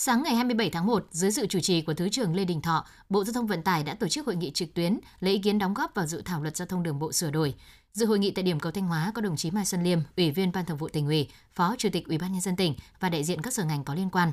Sáng 0.00 0.22
ngày 0.22 0.34
27 0.34 0.70
tháng 0.70 0.86
1, 0.86 1.06
dưới 1.10 1.30
sự 1.30 1.46
chủ 1.46 1.60
trì 1.60 1.82
của 1.82 1.94
Thứ 1.94 2.08
trưởng 2.08 2.34
Lê 2.34 2.44
Đình 2.44 2.62
Thọ, 2.62 2.86
Bộ 3.08 3.24
Giao 3.24 3.32
thông 3.32 3.46
Vận 3.46 3.62
tải 3.62 3.82
đã 3.82 3.94
tổ 3.94 4.08
chức 4.08 4.26
hội 4.26 4.36
nghị 4.36 4.50
trực 4.50 4.74
tuyến 4.74 4.98
lấy 5.20 5.34
ý 5.34 5.40
kiến 5.40 5.58
đóng 5.58 5.74
góp 5.74 5.94
vào 5.94 6.06
dự 6.06 6.22
thảo 6.24 6.42
luật 6.42 6.56
giao 6.56 6.66
thông 6.66 6.82
đường 6.82 6.98
bộ 6.98 7.12
sửa 7.12 7.30
đổi. 7.30 7.54
Dự 7.92 8.06
hội 8.06 8.18
nghị 8.18 8.30
tại 8.30 8.42
điểm 8.42 8.60
cầu 8.60 8.72
Thanh 8.72 8.86
Hóa 8.86 9.12
có 9.14 9.22
đồng 9.22 9.36
chí 9.36 9.50
Mai 9.50 9.64
Xuân 9.64 9.82
Liêm, 9.82 9.98
Ủy 10.16 10.30
viên 10.30 10.52
Ban 10.52 10.64
Thường 10.64 10.76
vụ 10.76 10.88
tỉnh 10.88 11.06
ủy, 11.06 11.28
Phó 11.54 11.74
Chủ 11.78 11.88
tịch 11.92 12.08
Ủy 12.08 12.18
ban 12.18 12.32
nhân 12.32 12.40
dân 12.40 12.56
tỉnh 12.56 12.74
và 13.00 13.08
đại 13.08 13.24
diện 13.24 13.42
các 13.42 13.54
sở 13.54 13.64
ngành 13.64 13.84
có 13.84 13.94
liên 13.94 14.10
quan. 14.10 14.32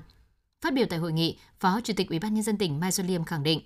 Phát 0.62 0.74
biểu 0.74 0.86
tại 0.90 1.00
hội 1.00 1.14
nghị, 1.14 1.40
Phó 1.60 1.82
Chủ 1.82 1.94
tịch 1.98 2.10
Ủy 2.10 2.20
ban 2.20 2.34
nhân 2.34 2.44
dân 2.44 2.58
tỉnh 2.58 2.80
Mai 2.80 2.92
Xuân 2.92 3.08
Liêm 3.08 3.24
khẳng 3.24 3.44
định, 3.44 3.62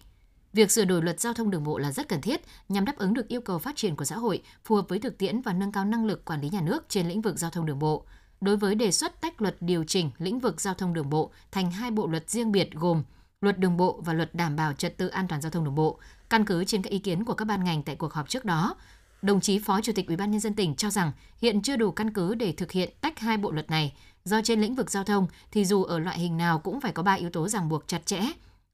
Việc 0.54 0.72
sửa 0.72 0.86
đổi 0.86 1.02
luật 1.02 1.20
giao 1.20 1.34
thông 1.34 1.52
đường 1.52 1.64
bộ 1.64 1.78
là 1.78 1.92
rất 1.92 2.08
cần 2.08 2.22
thiết 2.22 2.42
nhằm 2.70 2.86
đáp 2.86 2.98
ứng 2.98 3.14
được 3.14 3.28
yêu 3.28 3.42
cầu 3.42 3.60
phát 3.60 3.76
triển 3.76 3.96
của 3.96 4.06
xã 4.06 4.16
hội, 4.16 4.42
phù 4.64 4.76
hợp 4.76 4.86
với 4.90 5.00
thực 5.00 5.18
tiễn 5.18 5.42
và 5.42 5.54
nâng 5.54 5.72
cao 5.72 5.86
năng 5.86 6.06
lực 6.06 6.26
quản 6.26 6.42
lý 6.42 6.50
nhà 6.50 6.62
nước 6.62 6.86
trên 6.90 7.08
lĩnh 7.08 7.22
vực 7.22 7.40
giao 7.40 7.52
thông 7.52 7.66
đường 7.66 7.80
bộ. 7.80 8.06
Đối 8.42 8.58
với 8.58 8.76
đề 8.76 8.92
xuất 8.92 9.22
tách 9.22 9.42
luật 9.42 9.56
điều 9.60 9.84
chỉnh 9.84 10.12
lĩnh 10.18 10.40
vực 10.40 10.62
giao 10.62 10.74
thông 10.74 10.94
đường 10.94 11.10
bộ 11.10 11.32
thành 11.52 11.72
hai 11.72 11.92
bộ 11.92 12.08
luật 12.08 12.30
riêng 12.30 12.52
biệt 12.52 12.70
gồm 12.74 13.04
Luật 13.42 13.60
Đường 13.60 13.78
bộ 13.78 14.02
và 14.06 14.14
Luật 14.14 14.36
Đảm 14.36 14.56
bảo 14.56 14.74
trật 14.74 14.98
tự 14.98 15.08
an 15.08 15.28
toàn 15.28 15.42
giao 15.42 15.52
thông 15.52 15.64
đường 15.64 15.76
bộ, 15.76 16.00
căn 16.30 16.46
cứ 16.46 16.64
trên 16.64 16.82
các 16.82 16.90
ý 16.90 17.00
kiến 17.00 17.26
của 17.26 17.34
các 17.34 17.46
ban 17.46 17.64
ngành 17.64 17.84
tại 17.84 17.96
cuộc 17.96 18.14
họp 18.14 18.30
trước 18.30 18.46
đó, 18.46 18.76
đồng 19.22 19.42
chí 19.42 19.60
Phó 19.60 19.82
Chủ 19.82 19.92
tịch 19.96 20.08
Ủy 20.08 20.16
ban 20.16 20.32
nhân 20.32 20.40
dân 20.40 20.54
tỉnh 20.54 20.76
cho 20.76 20.90
rằng 20.90 21.12
hiện 21.42 21.62
chưa 21.62 21.76
đủ 21.76 21.92
căn 21.92 22.14
cứ 22.14 22.36
để 22.36 22.52
thực 22.52 22.72
hiện 22.72 22.90
tách 23.02 23.20
hai 23.20 23.38
bộ 23.38 23.52
luật 23.52 23.70
này, 23.70 23.94
do 24.24 24.42
trên 24.44 24.62
lĩnh 24.62 24.76
vực 24.76 24.92
giao 24.92 25.04
thông 25.04 25.28
thì 25.52 25.66
dù 25.66 25.84
ở 25.84 26.00
loại 26.00 26.20
hình 26.20 26.38
nào 26.38 26.60
cũng 26.60 26.82
phải 26.82 26.92
có 26.92 27.04
ba 27.04 27.14
yếu 27.14 27.30
tố 27.30 27.48
ràng 27.48 27.70
buộc 27.70 27.88
chặt 27.88 28.06
chẽ, 28.06 28.22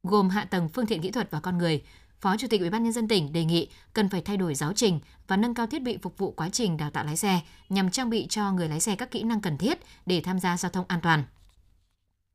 gồm 0.04 0.30
hạ 0.30 0.46
tầng 0.46 0.70
phương 0.70 0.86
tiện 0.86 1.02
kỹ 1.02 1.12
thuật 1.12 1.32
và 1.32 1.40
con 1.40 1.58
người. 1.58 1.84
Phó 2.22 2.38
Chủ 2.38 2.48
tịch 2.48 2.62
Ủy 2.62 2.70
ban 2.70 2.84
nhân 2.84 2.94
dân 2.94 3.08
tỉnh 3.08 3.34
đề 3.34 3.46
nghị 3.46 3.68
cần 3.94 4.10
phải 4.10 4.22
thay 4.22 4.38
đổi 4.38 4.56
giáo 4.56 4.74
trình 4.74 5.00
và 5.28 5.38
nâng 5.38 5.54
cao 5.54 5.68
thiết 5.68 5.82
bị 5.82 5.98
phục 6.02 6.18
vụ 6.18 6.32
quá 6.32 6.50
trình 6.50 6.78
đào 6.78 6.92
tạo 6.92 7.06
lái 7.06 7.18
xe 7.18 7.40
nhằm 7.70 7.92
trang 7.92 8.10
bị 8.10 8.28
cho 8.30 8.52
người 8.52 8.70
lái 8.70 8.80
xe 8.80 8.96
các 8.96 9.12
kỹ 9.12 9.24
năng 9.24 9.42
cần 9.42 9.58
thiết 9.58 9.80
để 10.06 10.22
tham 10.22 10.40
gia 10.40 10.58
giao 10.58 10.72
thông 10.72 10.86
an 10.88 11.02
toàn. 11.02 11.24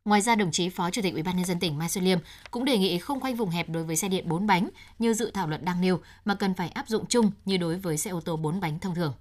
Ngoài 0.04 0.20
ra, 0.20 0.34
đồng 0.34 0.50
chí 0.50 0.68
Phó 0.68 0.90
Chủ 0.90 1.02
tịch 1.02 1.12
Ủy 1.12 1.22
ban 1.22 1.36
nhân 1.36 1.44
dân 1.44 1.60
tỉnh 1.60 1.78
Mai 1.78 1.88
Xuân 1.88 2.04
Liêm 2.04 2.18
cũng 2.50 2.64
đề 2.64 2.78
nghị 2.78 2.98
không 2.98 3.20
khoanh 3.20 3.36
vùng 3.36 3.50
hẹp 3.50 3.68
đối 3.68 3.84
với 3.84 3.96
xe 3.96 4.08
điện 4.08 4.28
4 4.28 4.46
bánh 4.46 4.68
như 4.98 5.14
dự 5.14 5.30
thảo 5.34 5.46
luật 5.46 5.62
đang 5.62 5.80
nêu 5.80 6.00
mà 6.24 6.34
cần 6.34 6.54
phải 6.54 6.68
áp 6.68 6.88
dụng 6.88 7.06
chung 7.06 7.30
như 7.44 7.56
đối 7.56 7.76
với 7.76 7.98
xe 7.98 8.10
ô 8.10 8.20
tô 8.20 8.36
4 8.36 8.60
bánh 8.60 8.78
thông 8.78 8.94
thường. 8.94 9.14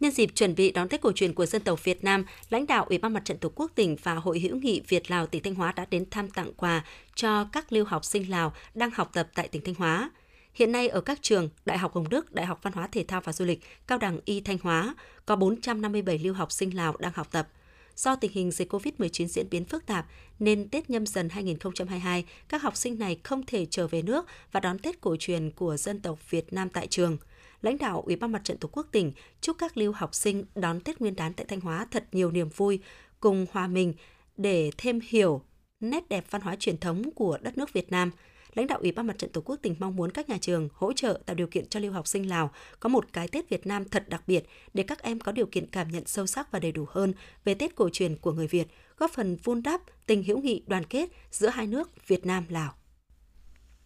Nhân 0.00 0.12
dịp 0.12 0.30
chuẩn 0.34 0.54
bị 0.54 0.70
đón 0.72 0.88
Tết 0.88 1.00
cổ 1.00 1.12
truyền 1.12 1.34
của 1.34 1.46
dân 1.46 1.62
tộc 1.62 1.84
Việt 1.84 2.04
Nam, 2.04 2.24
lãnh 2.50 2.66
đạo 2.66 2.84
Ủy 2.88 2.98
ban 2.98 3.12
Mặt 3.12 3.24
trận 3.24 3.38
Tổ 3.38 3.52
quốc 3.54 3.72
tỉnh 3.74 3.96
và 4.02 4.14
Hội 4.14 4.40
hữu 4.40 4.56
nghị 4.56 4.80
Việt 4.88 5.10
Lào 5.10 5.26
tỉnh 5.26 5.42
Thanh 5.42 5.54
Hóa 5.54 5.72
đã 5.72 5.86
đến 5.90 6.10
thăm 6.10 6.30
tặng 6.30 6.52
quà 6.56 6.84
cho 7.14 7.44
các 7.52 7.72
lưu 7.72 7.84
học 7.84 8.04
sinh 8.04 8.30
Lào 8.30 8.52
đang 8.74 8.90
học 8.94 9.10
tập 9.12 9.28
tại 9.34 9.48
tỉnh 9.48 9.62
Thanh 9.64 9.74
Hóa. 9.74 10.10
Hiện 10.54 10.72
nay 10.72 10.88
ở 10.88 11.00
các 11.00 11.18
trường 11.22 11.48
Đại 11.64 11.78
học 11.78 11.94
Hồng 11.94 12.08
Đức, 12.08 12.32
Đại 12.32 12.46
học 12.46 12.60
Văn 12.62 12.72
hóa 12.72 12.88
Thể 12.92 13.04
thao 13.08 13.20
và 13.20 13.32
Du 13.32 13.44
lịch, 13.44 13.60
Cao 13.86 13.98
đẳng 13.98 14.20
Y 14.24 14.40
Thanh 14.40 14.58
Hóa 14.62 14.94
có 15.26 15.36
457 15.36 16.18
lưu 16.18 16.34
học 16.34 16.52
sinh 16.52 16.76
Lào 16.76 16.96
đang 16.98 17.12
học 17.14 17.28
tập. 17.30 17.48
Do 17.96 18.16
tình 18.16 18.32
hình 18.34 18.50
dịch 18.50 18.72
COVID-19 18.72 19.26
diễn 19.26 19.50
biến 19.50 19.64
phức 19.64 19.86
tạp 19.86 20.06
nên 20.38 20.68
Tết 20.68 20.90
nhâm 20.90 21.06
dần 21.06 21.28
2022, 21.28 22.24
các 22.48 22.62
học 22.62 22.76
sinh 22.76 22.98
này 22.98 23.18
không 23.22 23.46
thể 23.46 23.66
trở 23.70 23.86
về 23.86 24.02
nước 24.02 24.26
và 24.52 24.60
đón 24.60 24.78
Tết 24.78 25.00
cổ 25.00 25.16
truyền 25.18 25.50
của 25.50 25.76
dân 25.76 26.00
tộc 26.00 26.30
Việt 26.30 26.52
Nam 26.52 26.68
tại 26.68 26.86
trường– 26.86 27.16
lãnh 27.64 27.78
đạo 27.78 28.02
Ủy 28.06 28.16
ban 28.16 28.32
Mặt 28.32 28.44
trận 28.44 28.56
Tổ 28.56 28.68
quốc 28.72 28.86
tỉnh 28.92 29.12
chúc 29.40 29.58
các 29.58 29.76
lưu 29.76 29.92
học 29.92 30.14
sinh 30.14 30.44
đón 30.54 30.80
Tết 30.80 31.00
Nguyên 31.00 31.16
đán 31.16 31.32
tại 31.32 31.46
Thanh 31.48 31.60
Hóa 31.60 31.86
thật 31.90 32.04
nhiều 32.12 32.30
niềm 32.30 32.48
vui, 32.56 32.78
cùng 33.20 33.46
hòa 33.52 33.66
mình 33.66 33.94
để 34.36 34.70
thêm 34.78 35.00
hiểu 35.08 35.42
nét 35.80 36.08
đẹp 36.08 36.24
văn 36.30 36.42
hóa 36.42 36.56
truyền 36.56 36.78
thống 36.78 37.10
của 37.14 37.38
đất 37.42 37.58
nước 37.58 37.72
Việt 37.72 37.90
Nam. 37.92 38.10
Lãnh 38.54 38.66
đạo 38.66 38.78
Ủy 38.78 38.92
ban 38.92 39.06
Mặt 39.06 39.18
trận 39.18 39.30
Tổ 39.32 39.40
quốc 39.40 39.56
tỉnh 39.62 39.74
mong 39.78 39.96
muốn 39.96 40.10
các 40.10 40.28
nhà 40.28 40.38
trường 40.40 40.68
hỗ 40.74 40.92
trợ 40.92 41.20
tạo 41.26 41.34
điều 41.34 41.46
kiện 41.46 41.66
cho 41.66 41.80
lưu 41.80 41.92
học 41.92 42.06
sinh 42.06 42.28
Lào 42.28 42.50
có 42.80 42.88
một 42.88 43.12
cái 43.12 43.28
Tết 43.28 43.48
Việt 43.48 43.66
Nam 43.66 43.88
thật 43.88 44.08
đặc 44.08 44.22
biệt 44.26 44.44
để 44.74 44.82
các 44.82 45.02
em 45.02 45.20
có 45.20 45.32
điều 45.32 45.46
kiện 45.46 45.66
cảm 45.66 45.88
nhận 45.88 46.06
sâu 46.06 46.26
sắc 46.26 46.52
và 46.52 46.58
đầy 46.58 46.72
đủ 46.72 46.84
hơn 46.88 47.12
về 47.44 47.54
Tết 47.54 47.74
cổ 47.74 47.88
truyền 47.92 48.16
của 48.16 48.32
người 48.32 48.46
Việt, 48.46 48.66
góp 48.96 49.10
phần 49.10 49.36
vun 49.36 49.62
đắp 49.62 49.80
tình 50.06 50.22
hữu 50.22 50.40
nghị 50.42 50.62
đoàn 50.66 50.84
kết 50.84 51.08
giữa 51.30 51.48
hai 51.48 51.66
nước 51.66 52.08
Việt 52.08 52.26
Nam 52.26 52.44
Lào. 52.48 52.74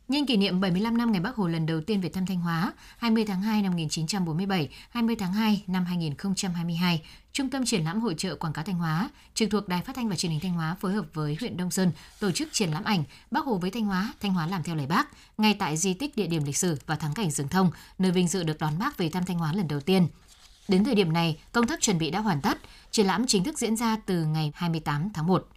Nhân 0.09 0.27
kỷ 0.27 0.37
niệm 0.37 0.61
75 0.61 0.97
năm 0.97 1.13
ngày 1.13 1.21
Bắc 1.21 1.35
Hồ 1.37 1.49
lần 1.49 1.67
đầu 1.67 1.81
tiên 1.81 2.01
về 2.01 2.09
thăm 2.09 2.27
Thanh 2.27 2.41
Hóa, 2.41 2.73
20 2.99 3.25
tháng 3.25 3.43
2 3.43 3.63
năm 3.63 3.73
1947, 3.73 4.69
20 4.91 5.17
tháng 5.19 5.33
2 5.33 5.63
năm 5.67 5.85
2022, 5.85 7.03
Trung 7.33 7.51
tâm 7.51 7.65
Triển 7.65 7.85
lãm 7.85 8.01
Hội 8.01 8.15
trợ 8.19 8.35
Quảng 8.35 8.53
cáo 8.53 8.65
Thanh 8.65 8.79
Hóa, 8.79 9.11
trực 9.35 9.51
thuộc 9.51 9.69
Đài 9.69 9.83
Phát 9.83 9.97
thanh 9.97 10.09
và 10.09 10.17
Truyền 10.17 10.33
hình 10.33 10.41
Thanh 10.41 10.53
Hóa 10.53 10.77
phối 10.81 10.93
hợp 10.93 11.05
với 11.15 11.37
huyện 11.41 11.57
Đông 11.57 11.71
Sơn 11.71 11.93
tổ 12.21 12.31
chức 12.31 12.49
triển 12.53 12.71
lãm 12.71 12.85
ảnh 12.85 13.05
Bắc 13.31 13.45
Hồ 13.45 13.59
với 13.59 13.71
Thanh 13.71 13.85
Hóa, 13.85 14.13
Thanh 14.21 14.35
Hóa 14.35 14.47
làm 14.47 14.63
theo 14.63 14.75
lời 14.77 14.87
Bác, 14.87 15.09
ngay 15.39 15.55
tại 15.55 15.77
di 15.77 15.95
tích 15.95 16.17
địa 16.17 16.27
điểm 16.27 16.45
lịch 16.45 16.57
sử 16.57 16.79
và 16.87 16.97
thắng 16.97 17.15
cảnh 17.15 17.31
rừng 17.31 17.49
thông, 17.49 17.71
nơi 17.99 18.13
vinh 18.13 18.29
dự 18.29 18.43
được 18.43 18.59
đón 18.59 18.79
Bác 18.79 18.97
về 18.97 19.09
thăm 19.09 19.25
Thanh 19.25 19.39
Hóa 19.39 19.53
lần 19.53 19.69
đầu 19.69 19.81
tiên. 19.81 20.09
Đến 20.69 20.85
thời 20.85 20.95
điểm 20.95 21.13
này, 21.13 21.39
công 21.53 21.67
tác 21.67 21.81
chuẩn 21.81 21.99
bị 21.99 22.11
đã 22.11 22.21
hoàn 22.21 22.41
tất, 22.41 22.59
triển 22.91 23.07
lãm 23.07 23.27
chính 23.27 23.45
thức 23.45 23.59
diễn 23.59 23.77
ra 23.77 23.97
từ 24.07 24.25
ngày 24.25 24.53
28 24.55 25.11
tháng 25.15 25.27
1. 25.27 25.49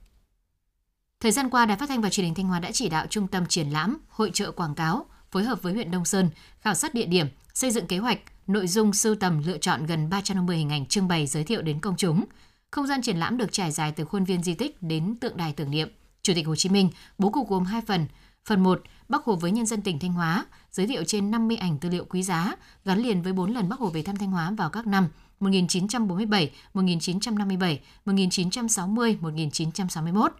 Thời 1.21 1.31
gian 1.31 1.49
qua, 1.49 1.65
Đài 1.65 1.77
Phát 1.77 1.89
thanh 1.89 2.01
và 2.01 2.09
Truyền 2.09 2.25
hình 2.25 2.33
Thanh 2.35 2.47
Hóa 2.47 2.59
đã 2.59 2.71
chỉ 2.71 2.89
đạo 2.89 3.05
Trung 3.09 3.27
tâm 3.27 3.45
Triển 3.45 3.69
lãm, 3.69 3.97
Hội 4.09 4.31
trợ 4.33 4.51
Quảng 4.51 4.75
cáo 4.75 5.05
phối 5.31 5.43
hợp 5.43 5.61
với 5.61 5.73
huyện 5.73 5.91
Đông 5.91 6.05
Sơn 6.05 6.29
khảo 6.61 6.73
sát 6.73 6.93
địa 6.93 7.05
điểm, 7.05 7.27
xây 7.53 7.71
dựng 7.71 7.87
kế 7.87 7.97
hoạch, 7.97 8.19
nội 8.47 8.67
dung 8.67 8.93
sưu 8.93 9.15
tầm 9.15 9.41
lựa 9.45 9.57
chọn 9.57 9.85
gần 9.85 10.09
350 10.09 10.57
hình 10.57 10.69
ảnh 10.69 10.85
trưng 10.85 11.07
bày 11.07 11.27
giới 11.27 11.43
thiệu 11.43 11.61
đến 11.61 11.79
công 11.79 11.97
chúng. 11.97 12.25
Không 12.71 12.87
gian 12.87 13.01
triển 13.01 13.17
lãm 13.17 13.37
được 13.37 13.51
trải 13.51 13.71
dài 13.71 13.91
từ 13.91 14.05
khuôn 14.05 14.23
viên 14.23 14.43
di 14.43 14.53
tích 14.53 14.83
đến 14.83 15.15
tượng 15.15 15.37
đài 15.37 15.53
tưởng 15.53 15.71
niệm 15.71 15.89
Chủ 16.23 16.33
tịch 16.35 16.47
Hồ 16.47 16.55
Chí 16.55 16.69
Minh, 16.69 16.89
bố 17.17 17.29
cục 17.29 17.49
gồm 17.49 17.63
hai 17.63 17.81
phần. 17.81 18.07
Phần 18.45 18.63
1, 18.63 18.81
Bắc 19.09 19.23
Hồ 19.23 19.35
với 19.35 19.51
nhân 19.51 19.65
dân 19.65 19.81
tỉnh 19.81 19.99
Thanh 19.99 20.13
Hóa, 20.13 20.45
giới 20.71 20.87
thiệu 20.87 21.03
trên 21.03 21.31
50 21.31 21.57
ảnh 21.57 21.77
tư 21.77 21.89
liệu 21.89 22.05
quý 22.05 22.23
giá 22.23 22.55
gắn 22.85 22.99
liền 22.99 23.21
với 23.21 23.33
4 23.33 23.53
lần 23.53 23.69
Bắc 23.69 23.79
Hồ 23.79 23.87
về 23.87 24.01
thăm 24.01 24.15
Thanh 24.15 24.31
Hóa 24.31 24.51
vào 24.57 24.69
các 24.69 24.87
năm 24.87 25.07
1947, 25.39 26.51
1957, 26.73 27.79
1960, 28.05 29.17
1961. 29.21 30.31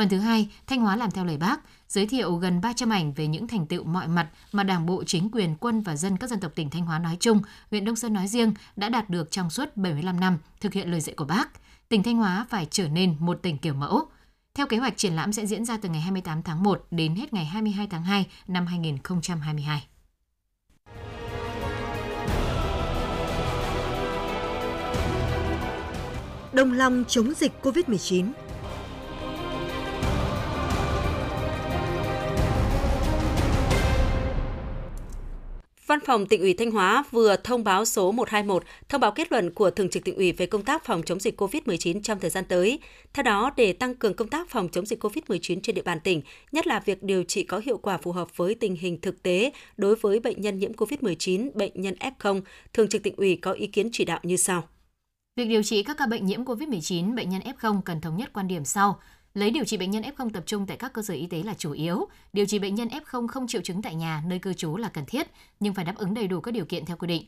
Phần 0.00 0.08
thứ 0.08 0.18
hai, 0.18 0.48
Thanh 0.66 0.80
Hóa 0.80 0.96
làm 0.96 1.10
theo 1.10 1.24
lời 1.24 1.36
bác, 1.36 1.60
giới 1.88 2.06
thiệu 2.06 2.36
gần 2.36 2.60
300 2.60 2.90
ảnh 2.90 3.12
về 3.12 3.26
những 3.26 3.48
thành 3.48 3.66
tựu 3.66 3.84
mọi 3.84 4.08
mặt 4.08 4.28
mà 4.52 4.62
Đảng 4.62 4.86
bộ, 4.86 5.04
chính 5.04 5.28
quyền, 5.32 5.56
quân 5.60 5.80
và 5.80 5.96
dân 5.96 6.16
các 6.16 6.30
dân 6.30 6.40
tộc 6.40 6.52
tỉnh 6.54 6.70
Thanh 6.70 6.84
Hóa 6.84 6.98
nói 6.98 7.16
chung, 7.20 7.40
huyện 7.70 7.84
Đông 7.84 7.96
Sơn 7.96 8.12
nói 8.12 8.28
riêng 8.28 8.54
đã 8.76 8.88
đạt 8.88 9.10
được 9.10 9.30
trong 9.30 9.50
suốt 9.50 9.76
75 9.76 10.20
năm 10.20 10.38
thực 10.60 10.72
hiện 10.72 10.90
lời 10.90 11.00
dạy 11.00 11.14
của 11.14 11.24
bác. 11.24 11.48
Tỉnh 11.88 12.02
Thanh 12.02 12.16
Hóa 12.16 12.46
phải 12.50 12.66
trở 12.70 12.88
nên 12.88 13.16
một 13.18 13.38
tỉnh 13.42 13.58
kiểu 13.58 13.74
mẫu. 13.74 14.02
Theo 14.54 14.66
kế 14.66 14.76
hoạch, 14.76 14.96
triển 14.96 15.16
lãm 15.16 15.32
sẽ 15.32 15.46
diễn 15.46 15.64
ra 15.64 15.76
từ 15.82 15.88
ngày 15.88 16.00
28 16.00 16.42
tháng 16.42 16.62
1 16.62 16.86
đến 16.90 17.14
hết 17.14 17.32
ngày 17.32 17.44
22 17.44 17.86
tháng 17.86 18.02
2 18.02 18.26
năm 18.48 18.66
2022. 18.66 19.86
Đồng 26.52 26.72
lòng 26.72 27.04
chống 27.08 27.32
dịch 27.36 27.52
COVID-19 27.62 28.32
Văn 35.90 36.00
phòng 36.04 36.26
tỉnh 36.26 36.40
ủy 36.40 36.54
Thanh 36.54 36.70
Hóa 36.70 37.04
vừa 37.10 37.36
thông 37.36 37.64
báo 37.64 37.84
số 37.84 38.12
121, 38.12 38.64
thông 38.88 39.00
báo 39.00 39.12
kết 39.12 39.32
luận 39.32 39.54
của 39.54 39.70
Thường 39.70 39.90
trực 39.90 40.04
tỉnh 40.04 40.16
ủy 40.16 40.32
về 40.32 40.46
công 40.46 40.64
tác 40.64 40.84
phòng 40.84 41.02
chống 41.02 41.20
dịch 41.20 41.40
COVID-19 41.40 42.02
trong 42.02 42.20
thời 42.20 42.30
gian 42.30 42.44
tới. 42.44 42.78
Theo 43.12 43.22
đó, 43.22 43.50
để 43.56 43.72
tăng 43.72 43.94
cường 43.94 44.14
công 44.14 44.28
tác 44.28 44.48
phòng 44.48 44.68
chống 44.68 44.86
dịch 44.86 45.04
COVID-19 45.04 45.60
trên 45.62 45.74
địa 45.74 45.82
bàn 45.82 46.00
tỉnh, 46.00 46.22
nhất 46.52 46.66
là 46.66 46.80
việc 46.80 47.02
điều 47.02 47.24
trị 47.24 47.44
có 47.44 47.60
hiệu 47.64 47.78
quả 47.78 47.98
phù 47.98 48.12
hợp 48.12 48.36
với 48.36 48.54
tình 48.54 48.76
hình 48.76 49.00
thực 49.00 49.22
tế 49.22 49.52
đối 49.76 49.96
với 49.96 50.20
bệnh 50.20 50.40
nhân 50.40 50.58
nhiễm 50.58 50.72
COVID-19, 50.72 51.50
bệnh 51.54 51.72
nhân 51.74 51.94
F0, 52.00 52.40
Thường 52.72 52.88
trực 52.88 53.02
tỉnh 53.02 53.16
ủy 53.16 53.36
có 53.36 53.52
ý 53.52 53.66
kiến 53.66 53.88
chỉ 53.92 54.04
đạo 54.04 54.20
như 54.22 54.36
sau. 54.36 54.68
Việc 55.36 55.48
điều 55.48 55.62
trị 55.62 55.82
các 55.82 55.96
ca 55.98 56.06
bệnh 56.06 56.26
nhiễm 56.26 56.44
COVID-19, 56.44 57.14
bệnh 57.14 57.30
nhân 57.30 57.42
F0 57.60 57.80
cần 57.80 58.00
thống 58.00 58.16
nhất 58.16 58.30
quan 58.32 58.48
điểm 58.48 58.64
sau. 58.64 59.00
Lấy 59.34 59.50
điều 59.50 59.64
trị 59.64 59.76
bệnh 59.76 59.90
nhân 59.90 60.02
F0 60.02 60.30
tập 60.30 60.42
trung 60.46 60.66
tại 60.66 60.76
các 60.76 60.92
cơ 60.92 61.02
sở 61.02 61.14
y 61.14 61.26
tế 61.26 61.42
là 61.42 61.54
chủ 61.54 61.72
yếu. 61.72 62.08
Điều 62.32 62.46
trị 62.46 62.58
bệnh 62.58 62.74
nhân 62.74 62.88
F0 62.88 63.26
không 63.26 63.46
triệu 63.46 63.60
chứng 63.62 63.82
tại 63.82 63.94
nhà, 63.94 64.22
nơi 64.26 64.38
cư 64.38 64.54
trú 64.54 64.76
là 64.76 64.88
cần 64.88 65.04
thiết, 65.06 65.26
nhưng 65.60 65.74
phải 65.74 65.84
đáp 65.84 65.94
ứng 65.96 66.14
đầy 66.14 66.28
đủ 66.28 66.40
các 66.40 66.54
điều 66.54 66.64
kiện 66.64 66.84
theo 66.84 66.96
quy 66.96 67.06
định. 67.06 67.24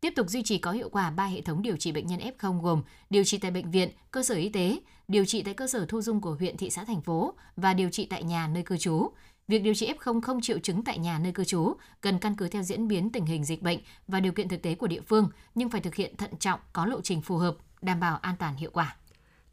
Tiếp 0.00 0.12
tục 0.16 0.28
duy 0.28 0.42
trì 0.42 0.58
có 0.58 0.72
hiệu 0.72 0.88
quả 0.88 1.10
ba 1.10 1.24
hệ 1.26 1.40
thống 1.40 1.62
điều 1.62 1.76
trị 1.76 1.92
bệnh 1.92 2.06
nhân 2.06 2.20
F0 2.20 2.60
gồm 2.60 2.82
điều 3.10 3.24
trị 3.24 3.38
tại 3.38 3.50
bệnh 3.50 3.70
viện, 3.70 3.90
cơ 4.10 4.22
sở 4.22 4.34
y 4.34 4.48
tế, 4.48 4.80
điều 5.08 5.24
trị 5.24 5.42
tại 5.42 5.54
cơ 5.54 5.66
sở 5.66 5.86
thu 5.88 6.02
dung 6.02 6.20
của 6.20 6.36
huyện, 6.38 6.56
thị 6.56 6.70
xã, 6.70 6.84
thành 6.84 7.00
phố 7.00 7.34
và 7.56 7.74
điều 7.74 7.90
trị 7.90 8.06
tại 8.10 8.22
nhà 8.22 8.48
nơi 8.48 8.62
cư 8.62 8.76
trú. 8.76 9.10
Việc 9.48 9.62
điều 9.62 9.74
trị 9.74 9.92
F0 9.98 10.20
không 10.20 10.40
triệu 10.40 10.58
chứng 10.58 10.84
tại 10.84 10.98
nhà 10.98 11.18
nơi 11.18 11.32
cư 11.32 11.44
trú 11.44 11.72
cần 12.00 12.18
căn 12.18 12.36
cứ 12.36 12.48
theo 12.48 12.62
diễn 12.62 12.88
biến 12.88 13.10
tình 13.10 13.26
hình 13.26 13.44
dịch 13.44 13.62
bệnh 13.62 13.78
và 14.08 14.20
điều 14.20 14.32
kiện 14.32 14.48
thực 14.48 14.62
tế 14.62 14.74
của 14.74 14.86
địa 14.86 15.00
phương, 15.00 15.28
nhưng 15.54 15.68
phải 15.68 15.80
thực 15.80 15.94
hiện 15.94 16.16
thận 16.16 16.30
trọng, 16.40 16.60
có 16.72 16.86
lộ 16.86 17.00
trình 17.00 17.22
phù 17.22 17.36
hợp, 17.36 17.56
đảm 17.82 18.00
bảo 18.00 18.16
an 18.16 18.36
toàn 18.38 18.56
hiệu 18.56 18.70
quả. 18.72 18.96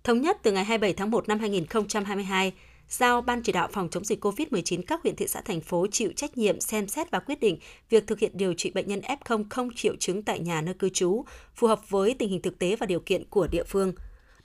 Thống 0.04 0.22
nhất 0.22 0.38
từ 0.44 0.52
ngày 0.52 0.64
27 0.64 0.94
tháng 0.94 1.12
1 1.12 1.28
năm 1.28 1.40
2022, 1.40 2.54
giao 2.90 3.22
Ban 3.22 3.42
chỉ 3.44 3.52
đạo 3.52 3.68
phòng 3.72 3.90
chống 3.90 4.04
dịch 4.04 4.26
COVID-19 4.26 4.82
các 4.88 5.02
huyện 5.04 5.16
thị 5.16 5.28
xã 5.28 5.42
thành 5.42 5.62
phố 5.62 5.88
chịu 5.92 6.12
trách 6.16 6.38
nhiệm 6.38 6.60
xem 6.60 6.88
xét 6.88 7.12
và 7.12 7.20
quyết 7.20 7.40
định 7.40 7.58
việc 7.90 8.08
thực 8.08 8.20
hiện 8.20 8.32
điều 8.34 8.54
trị 8.54 8.72
bệnh 8.72 8.88
nhân 8.88 9.00
F0 9.00 9.44
không 9.50 9.70
triệu 9.76 9.96
chứng 10.00 10.24
tại 10.24 10.40
nhà 10.40 10.62
nơi 10.62 10.74
cư 10.74 10.90
trú, 10.90 11.24
phù 11.56 11.68
hợp 11.68 11.90
với 11.90 12.16
tình 12.20 12.30
hình 12.30 12.42
thực 12.42 12.60
tế 12.60 12.76
và 12.76 12.86
điều 12.86 13.00
kiện 13.00 13.24
của 13.30 13.48
địa 13.48 13.64
phương. 13.64 13.94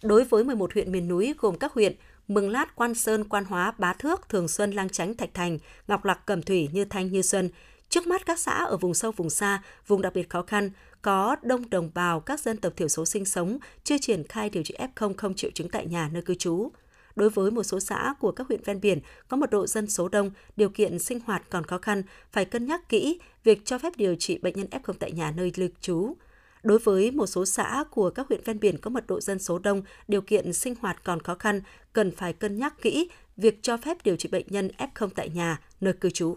Đối 0.02 0.24
với 0.24 0.44
11 0.44 0.74
huyện 0.74 0.92
miền 0.92 1.08
núi 1.08 1.34
gồm 1.38 1.58
các 1.58 1.72
huyện 1.72 1.96
Mường 2.28 2.50
Lát, 2.50 2.76
Quan 2.76 2.94
Sơn, 2.94 3.24
Quan 3.24 3.44
Hóa, 3.44 3.72
Bá 3.78 3.92
Thước, 3.92 4.28
Thường 4.28 4.48
Xuân, 4.48 4.72
Lang 4.72 4.88
Chánh, 4.88 5.16
Thạch 5.16 5.34
Thành, 5.34 5.58
Ngọc 5.88 6.04
Lặc, 6.04 6.26
Cẩm 6.26 6.42
Thủy, 6.42 6.68
Như 6.72 6.84
Thanh, 6.84 7.12
Như 7.12 7.22
Xuân, 7.22 7.50
Trước 7.88 8.06
mắt 8.06 8.26
các 8.26 8.38
xã 8.38 8.52
ở 8.52 8.76
vùng 8.76 8.94
sâu, 8.94 9.12
vùng 9.12 9.30
xa, 9.30 9.62
vùng 9.86 10.02
đặc 10.02 10.12
biệt 10.14 10.30
khó 10.30 10.42
khăn 10.42 10.70
có 11.02 11.36
đông 11.42 11.70
đồng 11.70 11.90
bào 11.94 12.20
các 12.20 12.40
dân 12.40 12.56
tộc 12.56 12.72
thiểu 12.76 12.88
số 12.88 13.04
sinh 13.06 13.24
sống 13.24 13.58
chưa 13.84 13.98
triển 13.98 14.26
khai 14.28 14.50
điều 14.50 14.62
trị 14.62 14.74
F0 14.78 15.14
không 15.16 15.34
triệu 15.34 15.50
chứng 15.54 15.68
tại 15.68 15.86
nhà 15.86 16.10
nơi 16.12 16.22
cư 16.22 16.34
trú. 16.34 16.70
Đối 17.16 17.30
với 17.30 17.50
một 17.50 17.62
số 17.62 17.80
xã 17.80 18.14
của 18.20 18.32
các 18.32 18.46
huyện 18.48 18.62
ven 18.64 18.80
biển 18.80 19.00
có 19.28 19.36
mật 19.36 19.50
độ 19.50 19.66
dân 19.66 19.90
số 19.90 20.08
đông, 20.08 20.30
điều 20.56 20.68
kiện 20.68 20.98
sinh 20.98 21.20
hoạt 21.24 21.42
còn 21.50 21.64
khó 21.64 21.78
khăn, 21.78 22.02
phải 22.32 22.44
cân 22.44 22.66
nhắc 22.66 22.88
kỹ 22.88 23.20
việc 23.44 23.64
cho 23.64 23.78
phép 23.78 23.92
điều 23.96 24.14
trị 24.14 24.38
bệnh 24.42 24.54
nhân 24.56 24.66
F0 24.70 24.92
tại 24.98 25.12
nhà 25.12 25.32
nơi 25.36 25.52
lưu 25.56 25.68
trú. 25.80 26.14
Đối 26.62 26.78
với 26.78 27.10
một 27.10 27.26
số 27.26 27.44
xã 27.44 27.84
của 27.90 28.10
các 28.10 28.28
huyện 28.28 28.40
ven 28.44 28.60
biển 28.60 28.78
có 28.78 28.90
mật 28.90 29.06
độ 29.06 29.20
dân 29.20 29.38
số 29.38 29.58
đông, 29.58 29.82
điều 30.08 30.20
kiện 30.20 30.52
sinh 30.52 30.74
hoạt 30.80 31.04
còn 31.04 31.22
khó 31.22 31.34
khăn, 31.34 31.60
cần 31.92 32.10
phải 32.16 32.32
cân 32.32 32.58
nhắc 32.58 32.74
kỹ 32.82 33.08
việc 33.36 33.62
cho 33.62 33.76
phép 33.76 33.96
điều 34.04 34.16
trị 34.16 34.28
bệnh 34.32 34.46
nhân 34.48 34.70
F0 34.78 35.08
tại 35.14 35.28
nhà, 35.28 35.60
nơi 35.80 35.92
cư 35.92 36.10
trú. 36.10 36.36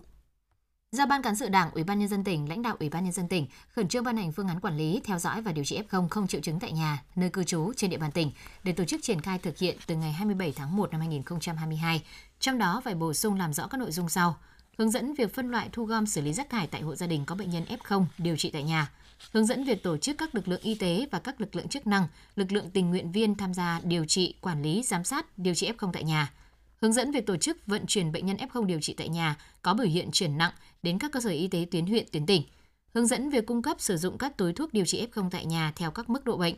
Giao 0.95 1.07
Ban 1.07 1.21
cán 1.21 1.35
sự 1.35 1.49
Đảng, 1.49 1.71
Ủy 1.71 1.83
ban 1.83 1.99
nhân 1.99 2.07
dân 2.07 2.23
tỉnh, 2.23 2.49
lãnh 2.49 2.61
đạo 2.61 2.75
Ủy 2.79 2.89
ban 2.89 3.03
nhân 3.03 3.13
dân 3.13 3.27
tỉnh 3.27 3.47
khẩn 3.69 3.87
trương 3.87 4.03
ban 4.03 4.17
hành 4.17 4.31
phương 4.31 4.47
án 4.47 4.59
quản 4.59 4.77
lý, 4.77 5.01
theo 5.03 5.19
dõi 5.19 5.41
và 5.41 5.51
điều 5.51 5.65
trị 5.65 5.79
F0 5.89 6.07
không 6.07 6.27
triệu 6.27 6.41
chứng 6.41 6.59
tại 6.59 6.71
nhà, 6.71 7.03
nơi 7.15 7.29
cư 7.29 7.43
trú 7.43 7.71
trên 7.75 7.89
địa 7.89 7.97
bàn 7.97 8.11
tỉnh 8.11 8.31
để 8.63 8.71
tổ 8.71 8.85
chức 8.85 9.03
triển 9.03 9.21
khai 9.21 9.39
thực 9.39 9.57
hiện 9.57 9.77
từ 9.87 9.95
ngày 9.95 10.11
27 10.11 10.53
tháng 10.55 10.75
1 10.75 10.91
năm 10.91 11.01
2022. 11.01 12.03
Trong 12.39 12.57
đó 12.57 12.81
phải 12.85 12.95
bổ 12.95 13.13
sung 13.13 13.39
làm 13.39 13.53
rõ 13.53 13.67
các 13.67 13.77
nội 13.77 13.91
dung 13.91 14.09
sau: 14.09 14.37
hướng 14.77 14.91
dẫn 14.91 15.13
việc 15.13 15.35
phân 15.35 15.51
loại 15.51 15.69
thu 15.71 15.85
gom 15.85 16.05
xử 16.05 16.21
lý 16.21 16.33
rác 16.33 16.49
thải 16.49 16.67
tại 16.67 16.81
hộ 16.81 16.95
gia 16.95 17.07
đình 17.07 17.25
có 17.25 17.35
bệnh 17.35 17.49
nhân 17.49 17.63
F0 17.79 18.05
điều 18.17 18.37
trị 18.37 18.49
tại 18.53 18.63
nhà, 18.63 18.91
hướng 19.33 19.45
dẫn 19.45 19.63
việc 19.63 19.83
tổ 19.83 19.97
chức 19.97 20.17
các 20.17 20.35
lực 20.35 20.47
lượng 20.47 20.61
y 20.61 20.75
tế 20.75 21.07
và 21.11 21.19
các 21.19 21.41
lực 21.41 21.55
lượng 21.55 21.67
chức 21.67 21.87
năng, 21.87 22.07
lực 22.35 22.51
lượng 22.51 22.69
tình 22.69 22.89
nguyện 22.89 23.11
viên 23.11 23.35
tham 23.35 23.53
gia 23.53 23.79
điều 23.83 24.05
trị, 24.05 24.35
quản 24.41 24.61
lý, 24.61 24.83
giám 24.83 25.03
sát, 25.03 25.37
điều 25.37 25.53
trị 25.53 25.71
F0 25.77 25.91
tại 25.91 26.03
nhà, 26.03 26.31
hướng 26.81 26.93
dẫn 26.93 27.11
việc 27.11 27.25
tổ 27.25 27.37
chức 27.37 27.67
vận 27.67 27.85
chuyển 27.85 28.11
bệnh 28.11 28.25
nhân 28.25 28.37
F0 28.37 28.65
điều 28.65 28.79
trị 28.81 28.93
tại 28.93 29.09
nhà 29.09 29.35
có 29.61 29.73
biểu 29.73 29.87
hiện 29.87 30.09
chuyển 30.11 30.37
nặng 30.37 30.51
đến 30.83 30.99
các 30.99 31.11
cơ 31.11 31.19
sở 31.19 31.29
y 31.29 31.47
tế 31.47 31.65
tuyến 31.71 31.85
huyện, 31.85 32.05
tuyến 32.11 32.25
tỉnh, 32.25 32.43
hướng 32.93 33.07
dẫn 33.07 33.29
việc 33.29 33.45
cung 33.45 33.61
cấp 33.61 33.77
sử 33.79 33.97
dụng 33.97 34.17
các 34.17 34.37
túi 34.37 34.53
thuốc 34.53 34.73
điều 34.73 34.85
trị 34.85 35.07
F0 35.11 35.29
tại 35.29 35.45
nhà 35.45 35.73
theo 35.75 35.91
các 35.91 36.09
mức 36.09 36.25
độ 36.25 36.37
bệnh. 36.37 36.55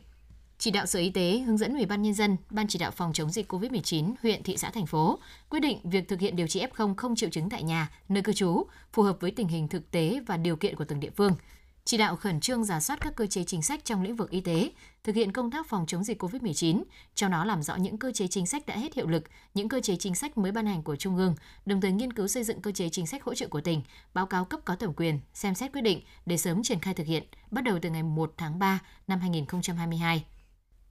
Chỉ 0.58 0.72
đạo 0.72 0.86
Sở 0.86 1.00
Y 1.00 1.10
tế 1.10 1.44
hướng 1.48 1.58
dẫn 1.58 1.74
Ủy 1.74 1.86
ban 1.86 2.02
nhân 2.02 2.14
dân, 2.14 2.38
Ban 2.50 2.68
chỉ 2.68 2.80
đạo 2.80 2.92
phòng 2.92 3.14
chống 3.14 3.32
dịch 3.32 3.52
COVID-19 3.52 4.14
huyện, 4.22 4.44
thị 4.44 4.58
xã, 4.58 4.70
thành 4.70 4.86
phố 4.86 5.20
quyết 5.50 5.60
định 5.60 5.80
việc 5.84 6.08
thực 6.08 6.20
hiện 6.20 6.36
điều 6.36 6.48
trị 6.48 6.66
F0 6.74 6.96
không 6.96 7.16
triệu 7.16 7.30
chứng 7.30 7.50
tại 7.50 7.64
nhà, 7.64 7.90
nơi 8.10 8.24
cư 8.24 8.34
trú 8.34 8.64
phù 8.94 9.04
hợp 9.04 9.18
với 9.20 9.32
tình 9.32 9.48
hình 9.48 9.68
thực 9.68 9.92
tế 9.92 10.22
và 10.28 10.38
điều 10.38 10.56
kiện 10.56 10.76
của 10.76 10.86
từng 10.86 11.00
địa 11.00 11.10
phương 11.16 11.34
chỉ 11.86 11.98
đạo 11.98 12.16
khẩn 12.16 12.40
trương 12.40 12.64
giả 12.64 12.80
soát 12.80 13.00
các 13.02 13.16
cơ 13.16 13.28
chế 13.28 13.44
chính 13.44 13.62
sách 13.62 13.86
trong 13.86 14.02
lĩnh 14.02 14.16
vực 14.16 14.30
y 14.30 14.42
tế, 14.42 14.72
thực 15.04 15.16
hiện 15.16 15.32
công 15.32 15.52
tác 15.52 15.68
phòng 15.70 15.86
chống 15.88 16.04
dịch 16.04 16.24
COVID-19, 16.24 16.84
trong 17.16 17.32
đó 17.32 17.46
làm 17.46 17.64
rõ 17.64 17.76
những 17.76 17.98
cơ 17.98 18.12
chế 18.12 18.28
chính 18.28 18.46
sách 18.46 18.66
đã 18.66 18.78
hết 18.78 18.94
hiệu 18.94 19.08
lực, 19.08 19.24
những 19.54 19.70
cơ 19.70 19.80
chế 19.82 19.96
chính 19.96 20.16
sách 20.16 20.38
mới 20.38 20.52
ban 20.52 20.66
hành 20.66 20.84
của 20.84 20.96
Trung 20.96 21.18
ương, 21.18 21.36
đồng 21.66 21.82
thời 21.82 21.92
nghiên 21.92 22.14
cứu 22.14 22.28
xây 22.28 22.44
dựng 22.44 22.62
cơ 22.62 22.72
chế 22.72 22.90
chính 22.90 23.08
sách 23.08 23.24
hỗ 23.24 23.36
trợ 23.36 23.48
của 23.48 23.62
tỉnh, 23.62 23.82
báo 24.14 24.26
cáo 24.26 24.46
cấp 24.46 24.60
có 24.66 24.76
thẩm 24.76 24.94
quyền, 24.94 25.20
xem 25.34 25.56
xét 25.56 25.74
quyết 25.74 25.82
định 25.82 26.02
để 26.26 26.38
sớm 26.38 26.64
triển 26.64 26.80
khai 26.80 26.94
thực 26.94 27.08
hiện, 27.08 27.24
bắt 27.52 27.64
đầu 27.64 27.80
từ 27.82 27.90
ngày 27.90 28.04
1 28.04 28.34
tháng 28.38 28.60
3 28.60 28.80
năm 29.08 29.20
2022. 29.20 30.26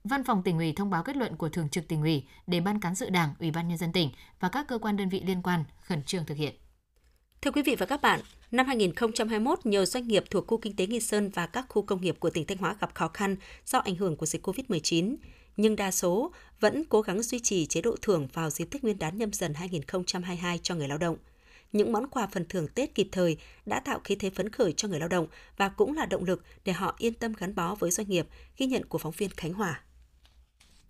Văn 0.04 0.24
phòng 0.24 0.42
tỉnh 0.42 0.58
ủy 0.58 0.72
thông 0.72 0.90
báo 0.90 1.02
kết 1.02 1.16
luận 1.16 1.36
của 1.36 1.48
Thường 1.48 1.68
trực 1.68 1.88
tỉnh 1.88 2.02
ủy 2.02 2.26
để 2.46 2.60
Ban 2.60 2.80
cán 2.80 2.94
sự 2.94 3.10
Đảng, 3.10 3.34
Ủy 3.38 3.50
ban 3.50 3.68
nhân 3.68 3.78
dân 3.78 3.92
tỉnh 3.92 4.10
và 4.40 4.48
các 4.48 4.66
cơ 4.68 4.78
quan 4.78 4.96
đơn 4.96 5.08
vị 5.08 5.22
liên 5.26 5.42
quan 5.42 5.64
khẩn 5.80 6.02
trương 6.02 6.26
thực 6.26 6.36
hiện. 6.36 6.54
Thưa 7.42 7.50
quý 7.50 7.62
vị 7.62 7.76
và 7.78 7.86
các 7.86 8.02
bạn, 8.02 8.20
năm 8.52 8.66
2021, 8.66 9.66
nhiều 9.66 9.84
doanh 9.84 10.08
nghiệp 10.08 10.24
thuộc 10.30 10.46
khu 10.46 10.58
kinh 10.58 10.76
tế 10.76 10.86
Nghi 10.86 11.00
Sơn 11.00 11.30
và 11.30 11.46
các 11.46 11.66
khu 11.68 11.82
công 11.82 12.00
nghiệp 12.00 12.16
của 12.20 12.30
tỉnh 12.30 12.46
Thanh 12.46 12.58
Hóa 12.58 12.76
gặp 12.80 12.94
khó 12.94 13.08
khăn 13.08 13.36
do 13.66 13.78
ảnh 13.78 13.96
hưởng 13.96 14.16
của 14.16 14.26
dịch 14.26 14.46
COVID-19, 14.46 15.16
nhưng 15.56 15.76
đa 15.76 15.90
số 15.90 16.32
vẫn 16.60 16.84
cố 16.84 17.00
gắng 17.00 17.22
duy 17.22 17.40
trì 17.40 17.66
chế 17.66 17.80
độ 17.80 17.96
thưởng 18.02 18.28
vào 18.32 18.50
dịp 18.50 18.64
Tết 18.64 18.84
Nguyên 18.84 18.98
đán 18.98 19.18
nhâm 19.18 19.32
dần 19.32 19.54
2022 19.54 20.60
cho 20.62 20.74
người 20.74 20.88
lao 20.88 20.98
động. 20.98 21.16
Những 21.72 21.92
món 21.92 22.08
quà 22.08 22.26
phần 22.26 22.44
thưởng 22.48 22.68
Tết 22.68 22.94
kịp 22.94 23.08
thời 23.12 23.36
đã 23.66 23.80
tạo 23.80 24.00
khí 24.04 24.14
thế 24.14 24.30
phấn 24.30 24.48
khởi 24.48 24.72
cho 24.72 24.88
người 24.88 25.00
lao 25.00 25.08
động 25.08 25.26
và 25.56 25.68
cũng 25.68 25.94
là 25.94 26.06
động 26.06 26.24
lực 26.24 26.42
để 26.64 26.72
họ 26.72 26.94
yên 26.98 27.14
tâm 27.14 27.32
gắn 27.38 27.54
bó 27.54 27.74
với 27.74 27.90
doanh 27.90 28.08
nghiệp, 28.08 28.26
ghi 28.56 28.66
nhận 28.66 28.84
của 28.84 28.98
phóng 28.98 29.14
viên 29.16 29.30
Khánh 29.30 29.52
Hòa. 29.52 29.80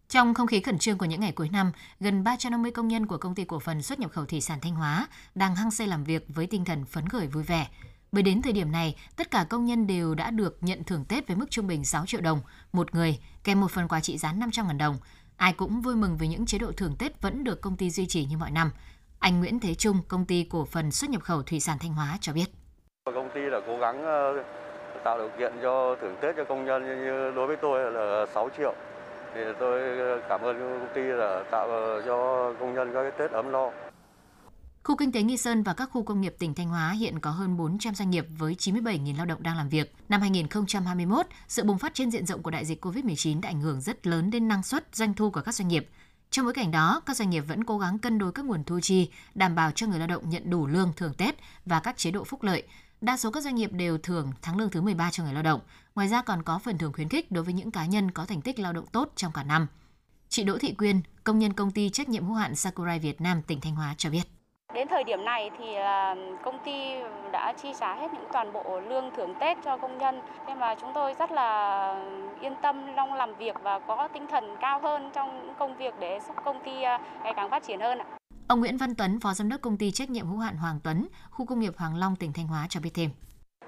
Trong 0.08 0.34
không 0.34 0.46
khí 0.46 0.60
khẩn 0.60 0.78
trương 0.78 0.98
của 0.98 1.06
những 1.06 1.20
ngày 1.20 1.32
cuối 1.32 1.48
năm, 1.48 1.72
gần 2.00 2.24
350 2.24 2.70
công 2.70 2.88
nhân 2.88 3.06
của 3.06 3.16
công 3.16 3.34
ty 3.34 3.44
cổ 3.44 3.58
phần 3.58 3.82
xuất 3.82 3.98
nhập 3.98 4.10
khẩu 4.10 4.24
thủy 4.24 4.40
sản 4.40 4.58
Thanh 4.62 4.74
Hóa 4.74 5.08
đang 5.34 5.56
hăng 5.56 5.70
say 5.70 5.86
làm 5.86 6.04
việc 6.04 6.24
với 6.28 6.46
tinh 6.46 6.64
thần 6.64 6.84
phấn 6.84 7.08
khởi 7.08 7.26
vui 7.26 7.42
vẻ. 7.42 7.68
Bởi 8.12 8.22
đến 8.22 8.42
thời 8.42 8.52
điểm 8.52 8.72
này, 8.72 8.96
tất 9.16 9.30
cả 9.30 9.46
công 9.50 9.64
nhân 9.64 9.86
đều 9.86 10.14
đã 10.14 10.30
được 10.30 10.58
nhận 10.60 10.84
thưởng 10.84 11.04
Tết 11.04 11.26
với 11.26 11.36
mức 11.36 11.50
trung 11.50 11.66
bình 11.66 11.84
6 11.84 12.06
triệu 12.06 12.20
đồng 12.20 12.40
một 12.72 12.94
người, 12.94 13.18
kèm 13.44 13.60
một 13.60 13.70
phần 13.70 13.88
quà 13.88 14.00
trị 14.00 14.18
giá 14.18 14.32
500 14.32 14.66
000 14.66 14.78
đồng. 14.78 14.96
Ai 15.36 15.52
cũng 15.52 15.80
vui 15.80 15.96
mừng 15.96 16.16
vì 16.16 16.28
những 16.28 16.46
chế 16.46 16.58
độ 16.58 16.72
thưởng 16.72 16.96
Tết 16.98 17.22
vẫn 17.22 17.44
được 17.44 17.60
công 17.60 17.76
ty 17.76 17.90
duy 17.90 18.06
trì 18.06 18.24
như 18.24 18.36
mọi 18.36 18.50
năm. 18.50 18.70
Anh 19.18 19.40
Nguyễn 19.40 19.60
Thế 19.60 19.74
Trung, 19.74 19.96
công 20.08 20.24
ty 20.24 20.46
cổ 20.50 20.64
phần 20.64 20.90
xuất 20.90 21.10
nhập 21.10 21.22
khẩu 21.22 21.42
thủy 21.42 21.60
sản 21.60 21.78
Thanh 21.80 21.94
Hóa 21.94 22.18
cho 22.20 22.32
biết. 22.32 22.46
Công 23.04 23.30
ty 23.34 23.40
đã 23.52 23.60
cố 23.66 23.78
gắng 23.78 24.04
ờ, 24.04 24.44
tạo 25.04 25.18
điều 25.18 25.30
kiện 25.38 25.52
cho 25.62 25.96
thưởng 26.00 26.16
Tết 26.22 26.36
cho 26.36 26.44
công 26.44 26.64
nhân 26.64 26.82
như 26.82 27.32
đối 27.36 27.46
với 27.46 27.56
tôi 27.62 27.92
là 27.92 28.26
6 28.34 28.48
triệu 28.56 28.74
thì 29.34 29.40
tôi 29.60 29.80
cảm 30.28 30.40
ơn 30.40 30.58
công 30.58 30.88
ty 30.94 31.00
đã 31.18 31.44
tạo 31.50 31.68
cho 32.06 32.52
công 32.60 32.74
nhân 32.74 32.90
các 32.94 33.02
cái 33.02 33.12
Tết 33.18 33.30
ấm 33.30 33.52
no. 33.52 33.70
Khu 34.84 34.96
kinh 34.96 35.12
tế 35.12 35.22
Nghi 35.22 35.36
Sơn 35.36 35.62
và 35.62 35.74
các 35.74 35.88
khu 35.92 36.02
công 36.02 36.20
nghiệp 36.20 36.34
tỉnh 36.38 36.54
Thanh 36.54 36.68
Hóa 36.68 36.90
hiện 36.90 37.20
có 37.20 37.30
hơn 37.30 37.56
400 37.56 37.94
doanh 37.94 38.10
nghiệp 38.10 38.26
với 38.38 38.54
97.000 38.54 39.16
lao 39.16 39.26
động 39.26 39.42
đang 39.42 39.56
làm 39.56 39.68
việc. 39.68 39.94
Năm 40.08 40.20
2021, 40.20 41.26
sự 41.48 41.64
bùng 41.64 41.78
phát 41.78 41.94
trên 41.94 42.10
diện 42.10 42.26
rộng 42.26 42.42
của 42.42 42.50
đại 42.50 42.64
dịch 42.64 42.84
COVID-19 42.84 43.40
đã 43.40 43.48
ảnh 43.48 43.60
hưởng 43.60 43.80
rất 43.80 44.06
lớn 44.06 44.30
đến 44.30 44.48
năng 44.48 44.62
suất, 44.62 44.86
doanh 44.92 45.14
thu 45.14 45.30
của 45.30 45.40
các 45.40 45.54
doanh 45.54 45.68
nghiệp. 45.68 45.88
Trong 46.30 46.44
bối 46.44 46.54
cảnh 46.54 46.70
đó, 46.70 47.02
các 47.06 47.16
doanh 47.16 47.30
nghiệp 47.30 47.40
vẫn 47.40 47.64
cố 47.64 47.78
gắng 47.78 47.98
cân 47.98 48.18
đối 48.18 48.32
các 48.32 48.44
nguồn 48.44 48.64
thu 48.64 48.80
chi, 48.82 49.10
đảm 49.34 49.54
bảo 49.54 49.70
cho 49.74 49.86
người 49.86 49.98
lao 49.98 50.08
động 50.08 50.30
nhận 50.30 50.50
đủ 50.50 50.66
lương 50.66 50.92
thưởng 50.96 51.14
Tết 51.14 51.34
và 51.66 51.80
các 51.80 51.96
chế 51.96 52.10
độ 52.10 52.24
phúc 52.24 52.42
lợi, 52.42 52.62
Đa 53.02 53.16
số 53.16 53.30
các 53.30 53.42
doanh 53.42 53.54
nghiệp 53.54 53.72
đều 53.72 53.98
thưởng 53.98 54.32
tháng 54.42 54.56
lương 54.56 54.70
thứ 54.70 54.80
13 54.80 55.10
cho 55.10 55.24
người 55.24 55.32
lao 55.32 55.42
động. 55.42 55.60
Ngoài 55.94 56.08
ra 56.08 56.22
còn 56.22 56.42
có 56.42 56.58
phần 56.58 56.78
thưởng 56.78 56.92
khuyến 56.92 57.08
khích 57.08 57.32
đối 57.32 57.44
với 57.44 57.54
những 57.54 57.70
cá 57.70 57.86
nhân 57.86 58.10
có 58.10 58.24
thành 58.24 58.40
tích 58.40 58.58
lao 58.58 58.72
động 58.72 58.86
tốt 58.86 59.12
trong 59.16 59.32
cả 59.32 59.42
năm. 59.42 59.66
Chị 60.28 60.44
Đỗ 60.44 60.58
Thị 60.58 60.74
Quyên, 60.78 61.00
công 61.24 61.38
nhân 61.38 61.52
công 61.52 61.70
ty 61.70 61.90
trách 61.90 62.08
nhiệm 62.08 62.24
hữu 62.24 62.34
hạn 62.34 62.54
Sakurai 62.54 62.98
Việt 62.98 63.20
Nam 63.20 63.42
tỉnh 63.42 63.60
Thanh 63.60 63.74
Hóa 63.74 63.94
cho 63.98 64.10
biết. 64.10 64.22
Đến 64.74 64.88
thời 64.90 65.04
điểm 65.04 65.24
này 65.24 65.50
thì 65.58 65.74
à, 65.74 66.14
công 66.44 66.58
ty 66.64 66.72
đã 67.32 67.54
chi 67.62 67.68
trả 67.80 67.94
hết 67.94 68.08
những 68.12 68.28
toàn 68.32 68.52
bộ 68.52 68.80
lương 68.80 69.10
thưởng 69.16 69.34
Tết 69.40 69.58
cho 69.64 69.78
công 69.78 69.98
nhân. 69.98 70.20
Nên 70.46 70.58
mà 70.58 70.74
chúng 70.80 70.90
tôi 70.94 71.14
rất 71.18 71.32
là 71.32 72.04
yên 72.40 72.52
tâm 72.62 72.76
trong 72.96 73.14
làm 73.14 73.34
việc 73.34 73.56
và 73.62 73.78
có 73.78 74.08
tinh 74.14 74.26
thần 74.30 74.44
cao 74.60 74.80
hơn 74.82 75.10
trong 75.14 75.54
công 75.58 75.76
việc 75.76 75.94
để 76.00 76.20
giúp 76.26 76.36
công 76.44 76.62
ty 76.64 76.82
à, 76.82 76.98
ngày 77.22 77.32
càng 77.36 77.50
phát 77.50 77.62
triển 77.66 77.80
hơn. 77.80 77.98
Ông 78.48 78.60
Nguyễn 78.60 78.76
Văn 78.76 78.94
Tuấn, 78.94 79.20
Phó 79.20 79.34
Giám 79.34 79.48
đốc 79.48 79.60
Công 79.60 79.78
ty 79.78 79.90
trách 79.90 80.10
nhiệm 80.10 80.26
hữu 80.26 80.38
hạn 80.38 80.56
Hoàng 80.56 80.80
Tuấn, 80.84 81.06
khu 81.30 81.46
công 81.46 81.60
nghiệp 81.60 81.74
Hoàng 81.76 81.96
Long, 81.96 82.16
tỉnh 82.16 82.32
Thanh 82.32 82.46
Hóa 82.46 82.66
cho 82.68 82.80
biết 82.80 82.90
thêm. 82.94 83.10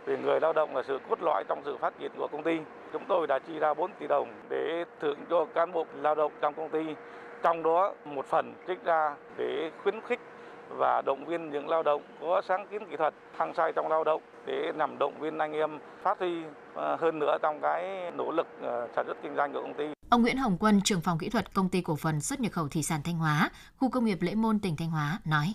Vì 0.07 0.17
người 0.17 0.41
lao 0.41 0.53
động 0.53 0.77
là 0.77 0.83
sự 0.89 0.99
cốt 1.09 1.23
lõi 1.23 1.45
trong 1.49 1.63
sự 1.65 1.77
phát 1.77 1.99
triển 1.99 2.13
của 2.17 2.29
công 2.33 2.43
ty. 2.43 2.59
Chúng 2.93 3.05
tôi 3.09 3.27
đã 3.27 3.39
chi 3.39 3.59
ra 3.59 3.75
4 3.75 3.91
tỷ 3.99 4.07
đồng 4.07 4.29
để 4.49 4.85
thưởng 5.01 5.19
cho 5.31 5.45
cán 5.55 5.73
bộ 5.73 5.87
lao 5.95 6.15
động 6.15 6.33
trong 6.41 6.55
công 6.55 6.69
ty. 6.69 6.95
Trong 7.43 7.63
đó 7.63 7.95
một 8.05 8.27
phần 8.27 8.55
trích 8.69 8.85
ra 8.85 9.15
để 9.37 9.71
khuyến 9.83 10.01
khích 10.01 10.21
và 10.69 11.03
động 11.03 11.25
viên 11.25 11.51
những 11.51 11.69
lao 11.69 11.83
động 11.83 12.03
có 12.21 12.43
sáng 12.49 12.67
kiến 12.71 12.87
kỹ 12.91 12.97
thuật 12.97 13.15
hăng 13.37 13.55
say 13.55 13.73
trong 13.73 13.89
lao 13.89 14.05
động 14.05 14.23
để 14.47 14.73
nhằm 14.77 14.99
động 14.99 15.21
viên 15.21 15.39
anh 15.39 15.53
em 15.53 15.79
phát 16.03 16.19
huy 16.19 16.43
ờ, 16.75 16.97
hơn 17.01 17.19
nữa 17.19 17.39
trong 17.43 17.61
cái 17.61 18.11
nỗ 18.17 18.31
lực 18.31 18.47
ờ, 18.63 18.89
sản 18.97 19.07
xuất 19.07 19.17
kinh 19.23 19.37
doanh 19.37 19.53
của 19.53 19.63
công 19.63 19.75
ty. 19.75 19.85
Ông 20.11 20.23
Nguyễn 20.23 20.37
Hồng 20.37 20.57
Quân, 20.61 20.81
trưởng 20.85 21.01
phòng 21.01 21.19
kỹ 21.19 21.29
thuật 21.29 21.55
công 21.55 21.69
ty 21.69 21.81
cổ 21.81 21.97
phần 21.97 22.21
xuất 22.21 22.41
nhập 22.41 22.53
khẩu 22.53 22.69
thủy 22.69 22.83
sản 22.83 23.01
Thanh 23.05 23.19
Hóa, 23.19 23.51
khu 23.77 23.91
công 23.91 24.05
nghiệp 24.05 24.19
Lễ 24.21 24.35
Môn 24.35 24.59
tỉnh 24.59 24.77
Thanh 24.77 24.91
Hóa 24.91 25.19
nói: 25.25 25.47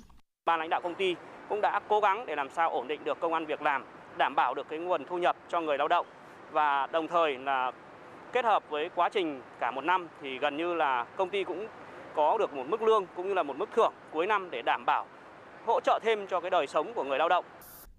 Ban 0.45 0.59
lãnh 0.59 0.69
đạo 0.69 0.81
công 0.83 0.95
ty 0.95 1.15
cũng 1.49 1.61
đã 1.61 1.81
cố 1.89 1.99
gắng 1.99 2.25
để 2.25 2.35
làm 2.35 2.49
sao 2.49 2.69
ổn 2.69 2.87
định 2.87 3.03
được 3.03 3.19
công 3.19 3.33
an 3.33 3.45
việc 3.45 3.61
làm, 3.61 3.85
đảm 4.19 4.35
bảo 4.35 4.53
được 4.53 4.69
cái 4.69 4.79
nguồn 4.79 5.05
thu 5.05 5.17
nhập 5.17 5.35
cho 5.49 5.61
người 5.61 5.77
lao 5.77 5.87
động 5.87 6.05
và 6.51 6.87
đồng 6.87 7.07
thời 7.07 7.37
là 7.37 7.71
kết 8.33 8.45
hợp 8.45 8.63
với 8.69 8.89
quá 8.95 9.09
trình 9.09 9.41
cả 9.59 9.71
một 9.71 9.81
năm 9.81 10.07
thì 10.21 10.39
gần 10.39 10.57
như 10.57 10.73
là 10.73 11.05
công 11.17 11.29
ty 11.29 11.43
cũng 11.43 11.67
có 12.15 12.37
được 12.37 12.53
một 12.53 12.65
mức 12.67 12.81
lương 12.81 13.05
cũng 13.15 13.27
như 13.27 13.33
là 13.33 13.43
một 13.43 13.57
mức 13.57 13.69
thưởng 13.75 13.93
cuối 14.11 14.27
năm 14.27 14.51
để 14.51 14.61
đảm 14.61 14.85
bảo 14.85 15.05
hỗ 15.65 15.79
trợ 15.79 15.99
thêm 16.03 16.27
cho 16.27 16.39
cái 16.39 16.49
đời 16.49 16.67
sống 16.67 16.93
của 16.93 17.03
người 17.03 17.17
lao 17.17 17.29
động. 17.29 17.45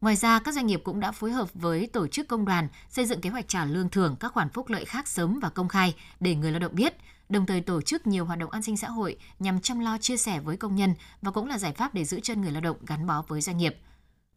Ngoài 0.00 0.16
ra, 0.16 0.40
các 0.44 0.54
doanh 0.54 0.66
nghiệp 0.66 0.80
cũng 0.84 1.00
đã 1.00 1.12
phối 1.12 1.30
hợp 1.30 1.48
với 1.54 1.88
tổ 1.92 2.06
chức 2.06 2.28
công 2.28 2.44
đoàn 2.44 2.68
xây 2.88 3.04
dựng 3.04 3.20
kế 3.20 3.30
hoạch 3.30 3.48
trả 3.48 3.64
lương 3.64 3.88
thưởng 3.88 4.16
các 4.20 4.32
khoản 4.32 4.48
phúc 4.48 4.68
lợi 4.68 4.84
khác 4.84 5.08
sớm 5.08 5.40
và 5.42 5.48
công 5.48 5.68
khai 5.68 5.94
để 6.20 6.34
người 6.34 6.50
lao 6.50 6.60
động 6.60 6.74
biết, 6.74 6.94
đồng 7.28 7.46
thời 7.46 7.60
tổ 7.60 7.80
chức 7.80 8.06
nhiều 8.06 8.24
hoạt 8.24 8.38
động 8.38 8.50
an 8.50 8.62
sinh 8.62 8.76
xã 8.76 8.88
hội 8.88 9.16
nhằm 9.38 9.60
chăm 9.60 9.80
lo 9.80 9.98
chia 9.98 10.16
sẻ 10.16 10.40
với 10.44 10.56
công 10.56 10.76
nhân 10.76 10.94
và 11.22 11.30
cũng 11.30 11.48
là 11.48 11.58
giải 11.58 11.72
pháp 11.72 11.94
để 11.94 12.04
giữ 12.04 12.20
chân 12.20 12.42
người 12.42 12.50
lao 12.50 12.60
động 12.60 12.76
gắn 12.86 13.06
bó 13.06 13.24
với 13.28 13.40
doanh 13.40 13.56
nghiệp. 13.56 13.76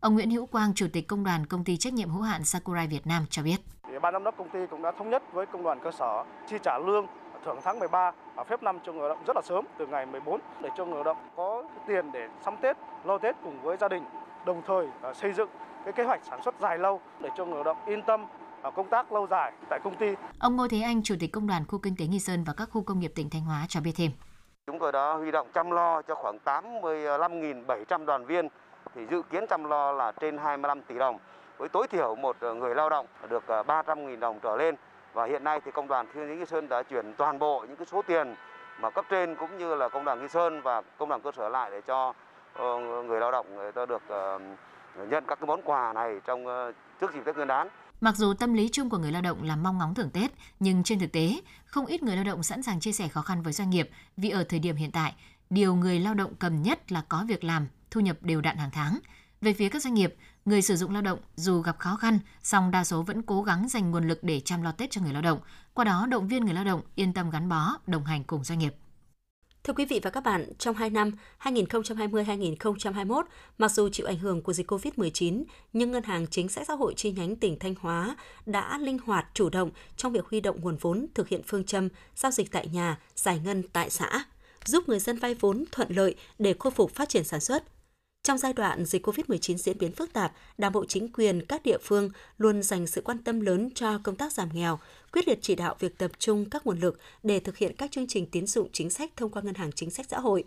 Ông 0.03 0.13
Nguyễn 0.13 0.31
Hữu 0.31 0.45
Quang, 0.45 0.73
Chủ 0.73 0.87
tịch 0.93 1.07
Công 1.07 1.23
đoàn 1.23 1.45
Công 1.45 1.63
ty 1.63 1.77
trách 1.77 1.93
nhiệm 1.93 2.09
hữu 2.09 2.21
hạn 2.21 2.43
Sakurai 2.43 2.87
Việt 2.87 3.07
Nam 3.07 3.25
cho 3.29 3.43
biết. 3.43 3.57
Ban 4.01 4.13
giám 4.13 4.23
đốc 4.23 4.37
công 4.37 4.49
ty 4.49 4.59
cũng 4.71 4.81
đã 4.81 4.91
thống 4.91 5.09
nhất 5.09 5.23
với 5.33 5.45
công 5.45 5.63
đoàn 5.63 5.79
cơ 5.83 5.91
sở 5.91 6.23
chi 6.49 6.55
trả 6.63 6.77
lương 6.77 7.07
thưởng 7.45 7.59
tháng 7.63 7.79
13 7.79 8.11
và 8.35 8.43
phép 8.43 8.63
năm 8.63 8.79
cho 8.85 8.91
người 8.91 9.01
lao 9.01 9.09
động 9.09 9.23
rất 9.27 9.35
là 9.35 9.41
sớm 9.45 9.65
từ 9.77 9.87
ngày 9.87 10.05
14 10.05 10.41
để 10.61 10.69
cho 10.77 10.85
người 10.85 10.95
lao 10.95 11.03
động 11.03 11.17
có 11.35 11.63
tiền 11.87 12.11
để 12.11 12.27
sắm 12.45 12.55
Tết, 12.61 12.77
lo 13.05 13.17
Tết 13.17 13.35
cùng 13.43 13.61
với 13.61 13.77
gia 13.77 13.87
đình, 13.87 14.03
đồng 14.45 14.61
thời 14.67 14.87
à, 15.01 15.13
xây 15.13 15.33
dựng 15.33 15.49
cái 15.83 15.93
kế 15.93 16.03
hoạch 16.03 16.21
sản 16.29 16.39
xuất 16.43 16.55
dài 16.61 16.77
lâu 16.77 17.01
để 17.21 17.29
cho 17.37 17.45
người 17.45 17.55
lao 17.55 17.63
động 17.63 17.77
yên 17.85 18.01
tâm 18.01 18.25
công 18.75 18.89
tác 18.89 19.11
lâu 19.11 19.27
dài 19.29 19.51
tại 19.69 19.79
công 19.83 19.95
ty. 19.95 20.07
Ông 20.39 20.55
Ngô 20.55 20.67
Thế 20.67 20.81
Anh, 20.81 21.03
Chủ 21.03 21.15
tịch 21.19 21.31
Công 21.31 21.47
đoàn 21.47 21.65
Khu 21.67 21.79
Kinh 21.79 21.95
tế 21.99 22.07
Nghi 22.07 22.19
Sơn 22.19 22.43
và 22.43 22.53
các 22.57 22.69
khu 22.71 22.83
công 22.83 22.99
nghiệp 22.99 23.11
tỉnh 23.15 23.29
Thanh 23.29 23.41
Hóa 23.41 23.65
cho 23.69 23.81
biết 23.81 23.93
thêm. 23.95 24.11
Chúng 24.67 24.79
tôi 24.79 24.91
đã 24.91 25.13
huy 25.13 25.31
động 25.31 25.47
chăm 25.53 25.71
lo 25.71 26.01
cho 26.01 26.15
khoảng 26.15 26.37
85.700 26.45 28.05
đoàn 28.05 28.25
viên, 28.25 28.47
thì 28.95 29.01
dự 29.11 29.21
kiến 29.21 29.45
chăm 29.49 29.63
lo 29.63 29.91
là 29.91 30.11
trên 30.11 30.37
25 30.37 30.81
tỷ 30.81 30.97
đồng, 30.97 31.19
với 31.57 31.69
tối 31.69 31.87
thiểu 31.87 32.15
một 32.15 32.35
ờ, 32.39 32.53
người 32.53 32.75
lao 32.75 32.89
động 32.89 33.05
được 33.29 33.47
ờ, 33.47 33.63
300.000 33.63 34.19
đồng 34.19 34.39
trở 34.43 34.55
lên. 34.55 34.75
Và 35.13 35.25
hiện 35.25 35.43
nay 35.43 35.61
thì 35.65 35.71
công 35.71 35.87
đoàn 35.87 36.07
Thiên 36.13 36.29
Lý 36.29 36.35
Nghi 36.35 36.45
Sơn 36.45 36.69
đã 36.69 36.83
chuyển 36.83 37.13
toàn 37.17 37.39
bộ 37.39 37.65
những 37.67 37.75
cái 37.75 37.85
số 37.91 38.01
tiền 38.01 38.35
mà 38.81 38.89
cấp 38.89 39.05
trên 39.09 39.35
cũng 39.35 39.57
như 39.57 39.75
là 39.75 39.89
công 39.89 40.05
đoàn 40.05 40.21
Nghi 40.21 40.27
Sơn 40.27 40.61
và 40.61 40.81
công 40.97 41.09
đoàn 41.09 41.21
cơ 41.21 41.31
sở 41.37 41.49
lại 41.49 41.71
để 41.71 41.81
cho 41.81 42.13
ờ, 42.53 42.79
người 42.79 43.19
lao 43.19 43.31
động 43.31 43.55
người 43.55 43.71
ta 43.71 43.85
được 43.85 44.01
nhận 45.09 45.23
các 45.27 45.39
cái 45.39 45.47
món 45.47 45.61
quà 45.61 45.93
này 45.93 46.19
trong 46.25 46.45
trước 47.01 47.13
dịp 47.13 47.21
Tết 47.25 47.35
Nguyên 47.35 47.47
đán. 47.47 47.67
Mặc 48.01 48.15
dù 48.15 48.33
tâm 48.33 48.53
lý 48.53 48.69
chung 48.71 48.89
của 48.89 48.97
người 48.97 49.11
lao 49.11 49.21
động 49.21 49.43
là 49.43 49.55
mong 49.55 49.77
ngóng 49.77 49.93
thưởng 49.93 50.09
Tết, 50.13 50.31
nhưng 50.59 50.83
trên 50.83 50.99
thực 50.99 51.11
tế, 51.11 51.41
không 51.65 51.85
ít 51.85 52.03
người 52.03 52.15
lao 52.15 52.25
động 52.25 52.43
sẵn 52.43 52.63
sàng 52.63 52.79
chia 52.79 52.91
sẻ 52.91 53.07
khó 53.07 53.21
khăn 53.21 53.41
với 53.41 53.53
doanh 53.53 53.69
nghiệp 53.69 53.89
vì 54.17 54.29
ở 54.29 54.43
thời 54.49 54.59
điểm 54.59 54.75
hiện 54.75 54.91
tại, 54.91 55.13
điều 55.49 55.75
người 55.75 55.99
lao 55.99 56.13
động 56.13 56.33
cần 56.39 56.61
nhất 56.61 56.91
là 56.91 57.03
có 57.09 57.23
việc 57.27 57.43
làm, 57.43 57.67
thu 57.93 58.01
nhập 58.01 58.17
đều 58.21 58.41
đặn 58.41 58.57
hàng 58.57 58.71
tháng. 58.71 58.99
Về 59.41 59.53
phía 59.53 59.69
các 59.69 59.81
doanh 59.81 59.93
nghiệp, 59.93 60.15
người 60.45 60.61
sử 60.61 60.75
dụng 60.75 60.91
lao 60.93 61.01
động 61.01 61.19
dù 61.35 61.61
gặp 61.61 61.79
khó 61.79 61.95
khăn, 61.95 62.19
song 62.43 62.71
đa 62.71 62.83
số 62.83 63.01
vẫn 63.01 63.21
cố 63.21 63.43
gắng 63.43 63.67
dành 63.69 63.91
nguồn 63.91 64.07
lực 64.07 64.23
để 64.23 64.39
chăm 64.39 64.61
lo 64.61 64.71
Tết 64.71 64.91
cho 64.91 65.01
người 65.01 65.13
lao 65.13 65.21
động, 65.21 65.39
qua 65.73 65.85
đó 65.85 66.07
động 66.09 66.27
viên 66.27 66.45
người 66.45 66.53
lao 66.53 66.63
động 66.63 66.81
yên 66.95 67.13
tâm 67.13 67.29
gắn 67.29 67.49
bó, 67.49 67.77
đồng 67.87 68.05
hành 68.05 68.23
cùng 68.23 68.43
doanh 68.43 68.59
nghiệp. 68.59 68.75
Thưa 69.63 69.73
quý 69.73 69.85
vị 69.85 69.99
và 70.03 70.09
các 70.09 70.23
bạn, 70.23 70.53
trong 70.57 70.75
2 70.75 70.89
năm 70.89 71.11
2020-2021, 71.39 73.23
mặc 73.57 73.71
dù 73.71 73.89
chịu 73.89 74.07
ảnh 74.07 74.19
hưởng 74.19 74.41
của 74.41 74.53
dịch 74.53 74.71
COVID-19, 74.71 75.43
nhưng 75.73 75.91
Ngân 75.91 76.03
hàng 76.03 76.27
Chính 76.27 76.49
sách 76.49 76.67
Xã 76.67 76.73
hội 76.73 76.93
chi 76.97 77.11
nhánh 77.11 77.35
tỉnh 77.35 77.59
Thanh 77.59 77.75
Hóa 77.79 78.15
đã 78.45 78.77
linh 78.77 78.97
hoạt 79.05 79.25
chủ 79.33 79.49
động 79.49 79.71
trong 79.97 80.11
việc 80.11 80.25
huy 80.25 80.41
động 80.41 80.61
nguồn 80.61 80.77
vốn 80.77 81.05
thực 81.13 81.27
hiện 81.27 81.41
phương 81.47 81.63
châm 81.63 81.89
giao 82.15 82.31
dịch 82.31 82.51
tại 82.51 82.67
nhà, 82.67 82.99
giải 83.15 83.39
ngân 83.39 83.63
tại 83.73 83.89
xã, 83.89 84.23
giúp 84.65 84.89
người 84.89 84.99
dân 84.99 85.17
vay 85.17 85.35
vốn 85.35 85.63
thuận 85.71 85.91
lợi 85.91 86.15
để 86.39 86.55
khôi 86.59 86.71
phục 86.71 86.91
phát 86.91 87.09
triển 87.09 87.23
sản 87.23 87.39
xuất. 87.39 87.63
Trong 88.27 88.37
giai 88.37 88.53
đoạn 88.53 88.85
dịch 88.85 89.05
COVID-19 89.07 89.57
diễn 89.57 89.77
biến 89.77 89.91
phức 89.91 90.13
tạp, 90.13 90.33
Đảng 90.57 90.71
bộ 90.71 90.85
chính 90.85 91.11
quyền 91.13 91.45
các 91.45 91.63
địa 91.63 91.77
phương 91.81 92.09
luôn 92.37 92.63
dành 92.63 92.87
sự 92.87 93.01
quan 93.01 93.23
tâm 93.23 93.39
lớn 93.39 93.69
cho 93.75 93.99
công 94.03 94.15
tác 94.15 94.33
giảm 94.33 94.49
nghèo, 94.53 94.79
quyết 95.11 95.27
liệt 95.27 95.39
chỉ 95.41 95.55
đạo 95.55 95.75
việc 95.79 95.97
tập 95.97 96.11
trung 96.19 96.49
các 96.49 96.65
nguồn 96.65 96.79
lực 96.79 96.99
để 97.23 97.39
thực 97.39 97.57
hiện 97.57 97.75
các 97.77 97.91
chương 97.91 98.07
trình 98.07 98.25
tín 98.25 98.47
dụng 98.47 98.67
chính 98.71 98.89
sách 98.89 99.11
thông 99.15 99.31
qua 99.31 99.41
Ngân 99.41 99.55
hàng 99.55 99.71
Chính 99.71 99.89
sách 99.89 100.05
Xã 100.09 100.19
hội. 100.19 100.43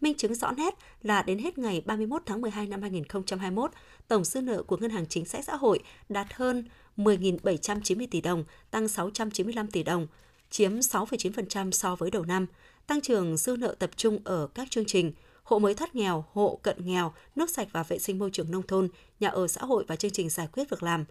Minh 0.00 0.14
chứng 0.14 0.34
rõ 0.34 0.52
nét 0.52 0.74
là 1.02 1.22
đến 1.22 1.38
hết 1.38 1.58
ngày 1.58 1.82
31 1.86 2.22
tháng 2.26 2.40
12 2.40 2.66
năm 2.66 2.82
2021, 2.82 3.70
tổng 4.08 4.24
dư 4.24 4.40
nợ 4.40 4.62
của 4.62 4.76
Ngân 4.76 4.90
hàng 4.90 5.06
Chính 5.08 5.24
sách 5.24 5.44
Xã 5.44 5.56
hội 5.56 5.80
đạt 6.08 6.26
hơn 6.34 6.64
10.790 6.96 8.06
tỷ 8.10 8.20
đồng, 8.20 8.44
tăng 8.70 8.88
695 8.88 9.70
tỷ 9.70 9.82
đồng, 9.82 10.06
chiếm 10.50 10.78
6,9% 10.78 11.70
so 11.70 11.96
với 11.96 12.10
đầu 12.10 12.24
năm. 12.24 12.46
Tăng 12.86 13.00
trưởng 13.00 13.36
dư 13.36 13.56
nợ 13.56 13.74
tập 13.78 13.90
trung 13.96 14.18
ở 14.24 14.48
các 14.54 14.70
chương 14.70 14.84
trình– 14.84 15.12
hộ 15.46 15.58
mới 15.58 15.74
thoát 15.74 15.94
nghèo, 15.94 16.24
hộ 16.32 16.58
cận 16.62 16.76
nghèo, 16.86 17.12
nước 17.36 17.50
sạch 17.50 17.68
và 17.72 17.82
vệ 17.82 17.98
sinh 17.98 18.18
môi 18.18 18.30
trường 18.30 18.50
nông 18.50 18.66
thôn, 18.66 18.88
nhà 19.20 19.28
ở 19.28 19.48
xã 19.48 19.60
hội 19.60 19.84
và 19.88 19.96
chương 19.96 20.10
trình 20.10 20.30
giải 20.30 20.48
quyết 20.52 20.70
việc 20.70 20.82
làm. 20.82 21.04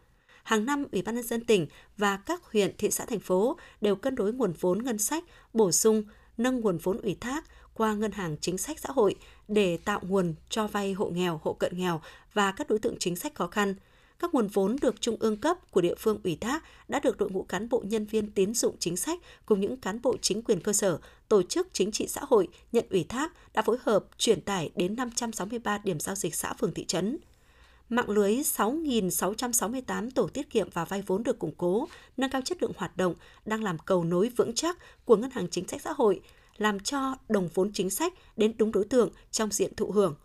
Hàng 0.44 0.66
năm, 0.66 0.86
Ủy 0.92 1.02
ban 1.02 1.16
nhân 1.16 1.24
dân 1.24 1.46
tỉnh 1.46 1.68
và 1.98 2.18
các 2.18 2.44
huyện, 2.44 2.78
thị 2.78 2.92
xã, 2.92 3.06
thành 3.06 3.20
phố 3.20 3.58
đều 3.82 3.96
cân 3.96 4.16
đối 4.16 4.34
nguồn 4.34 4.54
vốn 4.60 4.84
ngân 4.84 4.98
sách, 4.98 5.24
bổ 5.54 5.72
sung, 5.72 6.04
nâng 6.38 6.60
nguồn 6.60 6.78
vốn 6.78 7.02
ủy 7.02 7.18
thác 7.22 7.46
qua 7.74 7.94
ngân 7.94 8.12
hàng 8.12 8.38
chính 8.42 8.58
sách 8.58 8.80
xã 8.80 8.90
hội 8.92 9.16
để 9.48 9.78
tạo 9.78 10.00
nguồn 10.08 10.36
cho 10.50 10.68
vay 10.68 10.94
hộ 10.94 11.10
nghèo, 11.10 11.40
hộ 11.44 11.54
cận 11.54 11.78
nghèo 11.78 12.02
và 12.34 12.52
các 12.52 12.70
đối 12.70 12.80
tượng 12.80 12.96
chính 13.00 13.16
sách 13.16 13.36
khó 13.36 13.48
khăn– 13.48 13.76
các 14.20 14.34
nguồn 14.34 14.48
vốn 14.48 14.76
được 14.82 15.02
trung 15.02 15.16
ương 15.20 15.38
cấp 15.38 15.72
của 15.72 15.82
địa 15.82 15.96
phương 15.98 16.20
ủy 16.24 16.38
thác 16.42 16.64
đã 16.88 17.00
được 17.00 17.18
đội 17.18 17.32
ngũ 17.32 17.44
cán 17.44 17.70
bộ 17.70 17.84
nhân 17.86 18.06
viên 18.06 18.32
tín 18.32 18.54
dụng 18.54 18.76
chính 18.80 18.98
sách 18.98 19.20
cùng 19.46 19.60
những 19.60 19.78
cán 19.78 20.02
bộ 20.02 20.18
chính 20.22 20.42
quyền 20.42 20.60
cơ 20.60 20.74
sở, 20.74 20.98
tổ 21.30 21.44
chức 21.44 21.68
chính 21.74 21.92
trị 21.92 22.08
xã 22.08 22.22
hội 22.28 22.48
nhận 22.72 22.86
ủy 22.90 23.04
thác 23.04 23.54
đã 23.54 23.62
phối 23.62 23.78
hợp 23.82 24.06
chuyển 24.18 24.42
tải 24.42 24.72
đến 24.76 24.96
563 24.96 25.78
điểm 25.78 26.00
giao 26.00 26.16
dịch 26.16 26.36
xã 26.36 26.54
phường 26.54 26.74
thị 26.74 26.86
trấn. 26.86 27.18
Mạng 27.90 28.10
lưới 28.10 28.36
6.668 28.36 30.10
tổ 30.16 30.28
tiết 30.28 30.50
kiệm 30.50 30.70
và 30.74 30.86
vay 30.86 31.02
vốn 31.02 31.24
được 31.24 31.40
củng 31.40 31.54
cố, 31.58 31.88
nâng 32.18 32.30
cao 32.30 32.42
chất 32.46 32.62
lượng 32.62 32.74
hoạt 32.78 32.98
động, 32.98 33.16
đang 33.46 33.64
làm 33.64 33.78
cầu 33.80 34.04
nối 34.04 34.30
vững 34.30 34.54
chắc 34.54 34.78
của 35.06 35.16
Ngân 35.16 35.32
hàng 35.32 35.48
Chính 35.50 35.68
sách 35.68 35.82
Xã 35.82 35.94
hội, 35.98 36.22
làm 36.58 36.80
cho 36.80 37.16
đồng 37.30 37.50
vốn 37.54 37.72
chính 37.74 37.90
sách 37.90 38.14
đến 38.38 38.54
đúng 38.58 38.72
đối 38.72 38.86
tượng 38.86 39.10
trong 39.32 39.52
diện 39.52 39.76
thụ 39.76 39.92
hưởng 39.92 40.16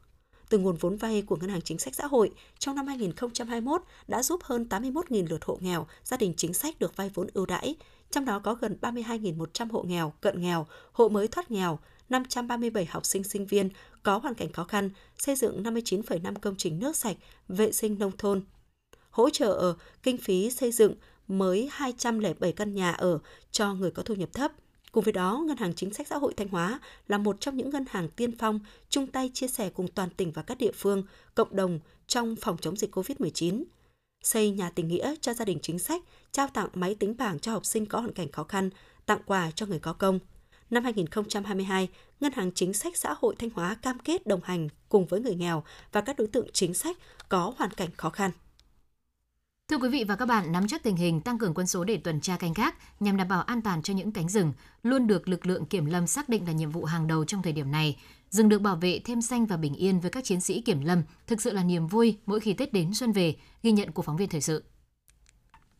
từ 0.51 0.59
nguồn 0.59 0.77
vốn 0.77 0.97
vay 0.97 1.23
của 1.23 1.37
Ngân 1.37 1.51
hàng 1.51 1.63
Chính 1.63 1.79
sách 1.79 1.95
Xã 1.95 2.07
hội 2.07 2.31
trong 2.59 2.77
năm 2.77 2.87
2021 2.87 3.83
đã 4.09 4.23
giúp 4.23 4.41
hơn 4.43 4.67
81.000 4.71 5.27
lượt 5.29 5.45
hộ 5.45 5.59
nghèo, 5.61 5.87
gia 6.05 6.17
đình 6.17 6.35
chính 6.37 6.55
sách 6.55 6.79
được 6.79 6.97
vay 6.97 7.11
vốn 7.15 7.27
ưu 7.35 7.47
đãi, 7.47 7.75
trong 8.11 8.25
đó 8.25 8.39
có 8.39 8.55
gần 8.55 8.77
32.100 8.81 9.69
hộ 9.71 9.83
nghèo, 9.83 10.13
cận 10.21 10.41
nghèo, 10.41 10.67
hộ 10.93 11.09
mới 11.09 11.29
thoát 11.29 11.51
nghèo, 11.51 11.79
537 12.09 12.85
học 12.85 13.07
sinh 13.07 13.25
sinh 13.25 13.47
viên 13.47 13.69
có 14.03 14.19
hoàn 14.19 14.35
cảnh 14.35 14.53
khó 14.53 14.65
khăn, 14.65 14.91
xây 15.19 15.37
dựng 15.37 15.63
59,5 15.63 16.35
công 16.35 16.57
trình 16.57 16.79
nước 16.79 16.97
sạch, 16.97 17.17
vệ 17.49 17.73
sinh 17.73 17.99
nông 17.99 18.13
thôn. 18.19 18.43
Hỗ 19.11 19.31
trợ 19.31 19.75
kinh 20.03 20.19
phí 20.19 20.51
xây 20.51 20.73
dựng 20.73 20.95
mới 21.29 21.69
207 21.73 22.53
căn 22.53 22.75
nhà 22.75 22.93
ở 22.93 23.19
cho 23.51 23.75
người 23.75 23.91
có 23.91 24.03
thu 24.03 24.15
nhập 24.15 24.29
thấp– 24.33 24.53
Cùng 24.93 25.05
với 25.05 25.13
đó, 25.13 25.43
Ngân 25.47 25.57
hàng 25.57 25.75
Chính 25.75 25.95
sách 25.95 26.07
Xã 26.07 26.17
hội 26.17 26.35
Thanh 26.37 26.49
Hóa 26.49 26.81
là 27.09 27.19
một 27.19 27.41
trong 27.41 27.57
những 27.57 27.71
ngân 27.71 27.85
hàng 27.91 28.09
tiên 28.09 28.37
phong 28.39 28.61
chung 28.89 29.07
tay 29.07 29.31
chia 29.35 29.49
sẻ 29.49 29.71
cùng 29.71 29.89
toàn 29.89 30.11
tỉnh 30.11 30.33
và 30.33 30.43
các 30.43 30.59
địa 30.59 30.73
phương, 30.73 31.03
cộng 31.35 31.57
đồng 31.57 31.81
trong 32.07 32.37
phòng 32.37 32.57
chống 32.61 32.77
dịch 32.77 32.97
COVID-19. 32.97 33.65
Xây 34.23 34.51
nhà 34.51 34.71
tình 34.71 34.89
nghĩa 34.89 35.15
cho 35.21 35.35
gia 35.35 35.45
đình 35.45 35.59
chính 35.63 35.79
sách, 35.79 36.03
trao 36.33 36.49
tặng 36.49 36.69
máy 36.75 36.95
tính 36.95 37.15
bảng 37.19 37.39
cho 37.39 37.53
học 37.53 37.67
sinh 37.67 37.87
có 37.87 38.01
hoàn 38.01 38.13
cảnh 38.13 38.33
khó 38.33 38.45
khăn, 38.45 38.71
tặng 39.07 39.21
quà 39.27 39.51
cho 39.51 39.67
người 39.67 39.79
có 39.79 39.93
công. 39.93 40.19
Năm 40.71 40.85
2022, 40.85 41.89
Ngân 42.21 42.33
hàng 42.33 42.51
Chính 42.55 42.73
sách 42.73 42.97
Xã 42.97 43.15
hội 43.19 43.35
Thanh 43.39 43.51
Hóa 43.51 43.75
cam 43.75 43.99
kết 43.99 44.27
đồng 44.27 44.41
hành 44.45 44.69
cùng 44.89 45.07
với 45.07 45.21
người 45.21 45.35
nghèo 45.35 45.63
và 45.93 46.01
các 46.01 46.19
đối 46.19 46.29
tượng 46.29 46.47
chính 46.53 46.75
sách 46.75 46.97
có 47.29 47.53
hoàn 47.57 47.71
cảnh 47.71 47.89
khó 47.97 48.11
khăn. 48.11 48.31
Thưa 49.71 49.79
quý 49.79 49.89
vị 49.89 50.05
và 50.05 50.17
các 50.17 50.27
bạn, 50.27 50.53
nắm 50.53 50.69
chắc 50.69 50.83
tình 50.83 50.97
hình, 50.97 51.21
tăng 51.21 51.39
cường 51.39 51.55
quân 51.55 51.67
số 51.67 51.85
để 51.85 51.97
tuần 51.97 52.21
tra 52.21 52.37
canh 52.37 52.53
gác 52.53 52.75
nhằm 53.01 53.17
đảm 53.17 53.29
bảo 53.29 53.43
an 53.43 53.63
toàn 53.63 53.83
cho 53.83 53.95
những 53.95 54.13
cánh 54.13 54.29
rừng 54.29 54.53
luôn 54.83 55.07
được 55.07 55.29
lực 55.29 55.47
lượng 55.47 55.67
kiểm 55.67 55.87
lâm 55.87 56.07
xác 56.07 56.29
định 56.29 56.47
là 56.47 56.53
nhiệm 56.53 56.71
vụ 56.71 56.85
hàng 56.85 57.07
đầu 57.07 57.25
trong 57.25 57.43
thời 57.43 57.53
điểm 57.53 57.71
này. 57.71 57.97
Rừng 58.31 58.49
được 58.49 58.59
bảo 58.59 58.77
vệ 58.77 59.01
thêm 59.05 59.23
xanh 59.23 59.47
và 59.47 59.57
bình 59.57 59.75
yên 59.75 60.01
với 60.01 60.11
các 60.11 60.25
chiến 60.25 60.41
sĩ 60.41 60.61
kiểm 60.61 60.81
lâm 60.81 61.03
thực 61.27 61.41
sự 61.41 61.53
là 61.53 61.65
niềm 61.65 61.87
vui 61.87 62.19
mỗi 62.27 62.41
khi 62.41 62.53
Tết 62.53 62.73
đến 62.73 62.95
xuân 62.95 63.13
về, 63.13 63.35
ghi 63.63 63.73
nhận 63.73 63.93
của 63.93 64.03
phóng 64.03 64.17
viên 64.17 64.29
thời 64.29 64.41
sự. 64.41 64.65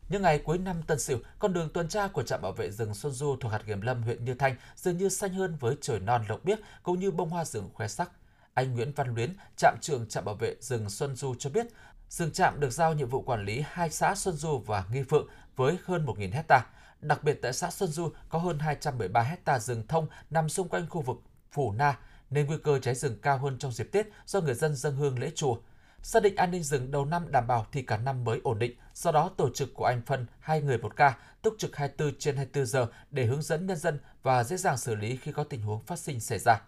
Những 0.09 0.21
ngày 0.21 0.39
cuối 0.39 0.57
năm 0.57 0.83
Tân 0.87 0.99
Sửu, 0.99 1.17
con 1.39 1.53
đường 1.53 1.69
tuần 1.73 1.89
tra 1.89 2.07
của 2.07 2.23
trạm 2.23 2.41
bảo 2.41 2.51
vệ 2.51 2.71
rừng 2.71 2.93
Xuân 2.93 3.13
Du 3.13 3.35
thuộc 3.39 3.51
hạt 3.51 3.61
kiểm 3.67 3.81
lâm 3.81 4.01
huyện 4.01 4.25
Như 4.25 4.33
Thanh 4.33 4.55
dường 4.75 4.97
như 4.97 5.09
xanh 5.09 5.33
hơn 5.33 5.57
với 5.59 5.75
trời 5.81 5.99
non 5.99 6.25
lộc 6.29 6.45
biếc 6.45 6.59
cũng 6.83 6.99
như 6.99 7.11
bông 7.11 7.29
hoa 7.29 7.45
rừng 7.45 7.69
khoe 7.73 7.87
sắc. 7.87 8.11
Anh 8.53 8.73
Nguyễn 8.75 8.91
Văn 8.95 9.15
Luyến, 9.15 9.33
trạm 9.57 9.75
trưởng 9.81 10.09
trạm 10.09 10.25
bảo 10.25 10.35
vệ 10.35 10.55
rừng 10.59 10.89
Xuân 10.89 11.15
Du 11.15 11.35
cho 11.39 11.49
biết, 11.49 11.67
rừng 12.11 12.31
trạm 12.31 12.59
được 12.59 12.69
giao 12.69 12.93
nhiệm 12.93 13.09
vụ 13.09 13.21
quản 13.21 13.45
lý 13.45 13.63
hai 13.71 13.89
xã 13.89 14.15
Xuân 14.15 14.35
Du 14.35 14.57
và 14.65 14.83
Nghi 14.91 15.03
Phượng 15.03 15.27
với 15.55 15.77
hơn 15.85 16.05
1.000 16.05 16.31
hecta. 16.31 16.65
Đặc 17.01 17.23
biệt 17.23 17.39
tại 17.41 17.53
xã 17.53 17.71
Xuân 17.71 17.89
Du 17.89 18.11
có 18.29 18.39
hơn 18.39 18.59
273 18.59 19.21
hecta 19.21 19.59
rừng 19.59 19.87
thông 19.87 20.07
nằm 20.29 20.49
xung 20.49 20.69
quanh 20.69 20.89
khu 20.89 21.01
vực 21.01 21.17
Phủ 21.51 21.71
Na, 21.71 21.97
nên 22.29 22.47
nguy 22.47 22.57
cơ 22.63 22.79
cháy 22.79 22.95
rừng 22.95 23.19
cao 23.21 23.37
hơn 23.37 23.57
trong 23.59 23.71
dịp 23.71 23.89
Tết 23.91 24.07
do 24.25 24.41
người 24.41 24.53
dân 24.53 24.75
dâng 24.75 24.95
hương 24.95 25.19
lễ 25.19 25.31
chùa. 25.35 25.57
Xác 26.01 26.23
định 26.23 26.35
an 26.35 26.51
ninh 26.51 26.63
rừng 26.63 26.91
đầu 26.91 27.05
năm 27.05 27.31
đảm 27.31 27.47
bảo 27.47 27.65
thì 27.71 27.81
cả 27.81 27.97
năm 27.97 28.23
mới 28.23 28.39
ổn 28.43 28.59
định, 28.59 28.75
do 28.93 29.11
đó 29.11 29.31
tổ 29.37 29.49
chức 29.53 29.69
của 29.73 29.85
anh 29.85 30.01
phân 30.05 30.25
hai 30.39 30.61
người 30.61 30.77
một 30.77 30.95
ca, 30.95 31.17
túc 31.41 31.55
trực 31.57 31.75
24 31.75 32.19
trên 32.19 32.35
24 32.35 32.65
giờ 32.65 32.87
để 33.11 33.25
hướng 33.25 33.41
dẫn 33.41 33.67
nhân 33.67 33.77
dân 33.77 33.99
và 34.23 34.43
dễ 34.43 34.57
dàng 34.57 34.77
xử 34.77 34.95
lý 34.95 35.17
khi 35.17 35.31
có 35.31 35.43
tình 35.43 35.61
huống 35.61 35.83
phát 35.85 35.99
sinh 35.99 36.19
xảy 36.19 36.39
ra. 36.39 36.61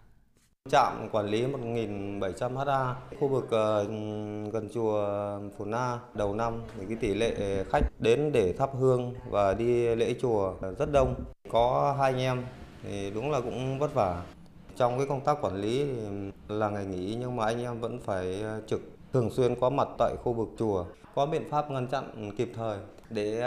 Trạm 0.70 1.08
quản 1.12 1.26
lý 1.26 1.46
1.700 1.46 2.66
ha, 2.66 2.94
khu 3.20 3.28
vực 3.28 3.50
ờ, 3.50 3.84
gần 4.52 4.68
chùa 4.74 5.06
Phù 5.58 5.64
Na 5.64 5.98
đầu 6.14 6.34
năm 6.34 6.62
thì 6.78 6.86
cái 6.88 6.96
tỷ 7.00 7.14
lệ 7.14 7.64
khách 7.70 7.80
đến 7.98 8.32
để 8.32 8.52
thắp 8.52 8.70
hương 8.78 9.14
và 9.30 9.54
đi 9.54 9.94
lễ 9.94 10.14
chùa 10.20 10.54
rất 10.78 10.92
đông. 10.92 11.14
Có 11.50 11.94
hai 11.98 12.12
anh 12.12 12.20
em 12.20 12.44
thì 12.82 13.10
đúng 13.10 13.30
là 13.30 13.40
cũng 13.40 13.78
vất 13.78 13.94
vả. 13.94 14.22
Trong 14.76 14.98
cái 14.98 15.06
công 15.06 15.20
tác 15.20 15.38
quản 15.40 15.56
lý 15.56 15.84
thì 15.84 16.30
là 16.48 16.68
ngày 16.68 16.84
nghỉ 16.84 17.16
nhưng 17.20 17.36
mà 17.36 17.44
anh 17.44 17.62
em 17.62 17.80
vẫn 17.80 18.00
phải 18.04 18.42
ờ, 18.42 18.60
trực 18.66 18.80
thường 19.12 19.30
xuyên 19.30 19.54
có 19.60 19.70
mặt 19.70 19.88
tại 19.98 20.14
khu 20.22 20.32
vực 20.32 20.48
chùa, 20.58 20.84
có 21.14 21.26
biện 21.26 21.50
pháp 21.50 21.70
ngăn 21.70 21.86
chặn 21.86 22.30
kịp 22.36 22.52
thời 22.56 22.78
để 23.14 23.40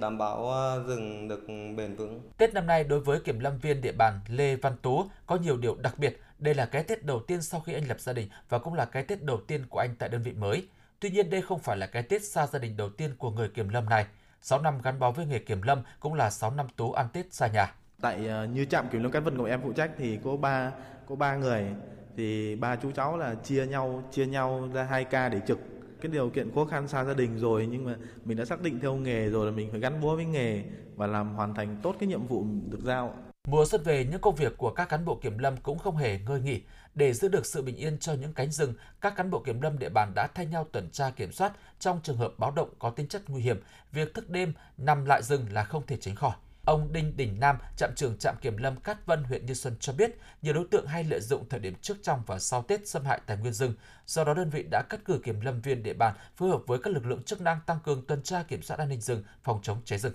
đảm 0.00 0.18
bảo 0.18 0.50
rừng 0.86 1.28
được 1.28 1.46
bền 1.76 1.96
vững. 1.96 2.20
Tết 2.36 2.54
năm 2.54 2.66
nay 2.66 2.84
đối 2.84 3.00
với 3.00 3.20
kiểm 3.20 3.40
lâm 3.40 3.58
viên 3.58 3.80
địa 3.80 3.92
bàn 3.92 4.20
Lê 4.28 4.56
Văn 4.56 4.76
Tú 4.82 5.04
có 5.26 5.36
nhiều 5.36 5.56
điều 5.56 5.74
đặc 5.74 5.98
biệt. 5.98 6.20
Đây 6.38 6.54
là 6.54 6.66
cái 6.66 6.82
Tết 6.82 7.04
đầu 7.04 7.20
tiên 7.20 7.42
sau 7.42 7.60
khi 7.60 7.72
anh 7.72 7.88
lập 7.88 8.00
gia 8.00 8.12
đình 8.12 8.28
và 8.48 8.58
cũng 8.58 8.74
là 8.74 8.84
cái 8.84 9.02
Tết 9.02 9.22
đầu 9.22 9.40
tiên 9.46 9.66
của 9.68 9.78
anh 9.78 9.94
tại 9.98 10.08
đơn 10.08 10.22
vị 10.22 10.32
mới. 10.32 10.68
Tuy 11.00 11.10
nhiên 11.10 11.30
đây 11.30 11.42
không 11.42 11.58
phải 11.58 11.76
là 11.76 11.86
cái 11.86 12.02
Tết 12.02 12.24
xa 12.24 12.46
gia 12.46 12.58
đình 12.58 12.76
đầu 12.76 12.90
tiên 12.90 13.10
của 13.18 13.30
người 13.30 13.48
kiểm 13.48 13.68
lâm 13.68 13.88
này. 13.88 14.06
6 14.40 14.60
năm 14.60 14.82
gắn 14.82 14.98
bó 14.98 15.10
với 15.10 15.26
nghề 15.26 15.38
kiểm 15.38 15.62
lâm 15.62 15.82
cũng 16.00 16.14
là 16.14 16.30
6 16.30 16.50
năm 16.50 16.66
Tú 16.76 16.92
ăn 16.92 17.08
Tết 17.12 17.32
xa 17.34 17.46
nhà. 17.46 17.74
Tại 18.00 18.28
uh, 18.44 18.50
như 18.50 18.64
trạm 18.64 18.88
kiểm 18.88 19.02
lâm 19.02 19.12
Cát 19.12 19.24
Vân 19.24 19.38
của 19.38 19.44
em 19.44 19.60
phụ 19.62 19.72
trách 19.72 19.90
thì 19.98 20.18
có 20.24 20.36
ba 20.36 20.72
có 21.08 21.14
ba 21.14 21.36
người 21.36 21.64
thì 22.16 22.56
ba 22.56 22.76
chú 22.76 22.90
cháu 22.90 23.16
là 23.16 23.34
chia 23.34 23.66
nhau 23.66 24.02
chia 24.10 24.26
nhau 24.26 24.68
ra 24.72 24.82
hai 24.82 25.04
ca 25.04 25.28
để 25.28 25.40
trực 25.46 25.58
cái 26.00 26.12
điều 26.12 26.30
kiện 26.30 26.54
khó 26.54 26.64
khăn 26.64 26.88
xa 26.88 27.04
gia 27.04 27.14
đình 27.14 27.38
rồi 27.38 27.66
nhưng 27.66 27.84
mà 27.84 27.96
mình 28.24 28.36
đã 28.36 28.44
xác 28.44 28.60
định 28.60 28.78
theo 28.80 28.96
nghề 28.96 29.30
rồi 29.30 29.46
là 29.46 29.52
mình 29.52 29.70
phải 29.70 29.80
gắn 29.80 30.00
bó 30.00 30.14
với 30.14 30.24
nghề 30.24 30.62
và 30.96 31.06
làm 31.06 31.34
hoàn 31.34 31.54
thành 31.54 31.76
tốt 31.82 31.96
cái 32.00 32.08
nhiệm 32.08 32.26
vụ 32.26 32.44
được 32.70 32.80
giao. 32.82 33.14
Mùa 33.48 33.64
xuân 33.64 33.82
về, 33.84 34.04
những 34.04 34.20
công 34.20 34.34
việc 34.34 34.56
của 34.56 34.70
các 34.70 34.88
cán 34.88 35.04
bộ 35.04 35.14
kiểm 35.14 35.38
lâm 35.38 35.56
cũng 35.56 35.78
không 35.78 35.96
hề 35.96 36.18
ngơi 36.18 36.40
nghỉ. 36.40 36.62
Để 36.94 37.12
giữ 37.12 37.28
được 37.28 37.46
sự 37.46 37.62
bình 37.62 37.76
yên 37.76 37.98
cho 37.98 38.14
những 38.14 38.32
cánh 38.32 38.50
rừng, 38.50 38.74
các 39.00 39.16
cán 39.16 39.30
bộ 39.30 39.42
kiểm 39.46 39.60
lâm 39.60 39.78
địa 39.78 39.88
bàn 39.88 40.12
đã 40.14 40.28
thay 40.34 40.46
nhau 40.46 40.66
tuần 40.72 40.90
tra 40.90 41.10
kiểm 41.10 41.32
soát 41.32 41.52
trong 41.78 42.00
trường 42.02 42.16
hợp 42.16 42.34
báo 42.38 42.50
động 42.50 42.68
có 42.78 42.90
tính 42.90 43.08
chất 43.08 43.22
nguy 43.28 43.42
hiểm. 43.42 43.60
Việc 43.92 44.14
thức 44.14 44.30
đêm 44.30 44.52
nằm 44.78 45.04
lại 45.04 45.22
rừng 45.22 45.46
là 45.52 45.64
không 45.64 45.86
thể 45.86 45.96
tránh 45.96 46.14
khỏi. 46.14 46.36
Ông 46.68 46.92
Đinh 46.92 47.16
Đình 47.16 47.40
Nam, 47.40 47.58
trạm 47.76 47.90
trưởng 47.96 48.16
trạm 48.18 48.36
kiểm 48.40 48.56
lâm 48.56 48.76
Cát 48.76 49.06
Vân, 49.06 49.24
huyện 49.24 49.46
Như 49.46 49.54
Xuân 49.54 49.76
cho 49.80 49.92
biết, 49.92 50.18
nhiều 50.42 50.54
đối 50.54 50.66
tượng 50.70 50.86
hay 50.86 51.04
lợi 51.04 51.20
dụng 51.20 51.48
thời 51.48 51.60
điểm 51.60 51.74
trước 51.82 51.94
trong 52.02 52.22
và 52.26 52.38
sau 52.38 52.62
Tết 52.62 52.88
xâm 52.88 53.04
hại 53.04 53.20
tài 53.26 53.36
nguyên 53.36 53.52
rừng. 53.52 53.74
Do 54.06 54.24
đó 54.24 54.34
đơn 54.34 54.50
vị 54.50 54.64
đã 54.70 54.82
cắt 54.90 55.04
cử 55.04 55.20
kiểm 55.24 55.40
lâm 55.40 55.60
viên 55.60 55.82
địa 55.82 55.94
bàn 55.94 56.14
phối 56.36 56.48
hợp 56.48 56.62
với 56.66 56.78
các 56.82 56.94
lực 56.94 57.06
lượng 57.06 57.22
chức 57.22 57.40
năng 57.40 57.60
tăng 57.66 57.78
cường 57.84 58.06
tuần 58.06 58.22
tra 58.22 58.42
kiểm 58.42 58.62
soát 58.62 58.78
an 58.78 58.88
ninh 58.88 59.00
rừng, 59.00 59.24
phòng 59.42 59.60
chống 59.62 59.80
cháy 59.84 59.98
rừng. 59.98 60.12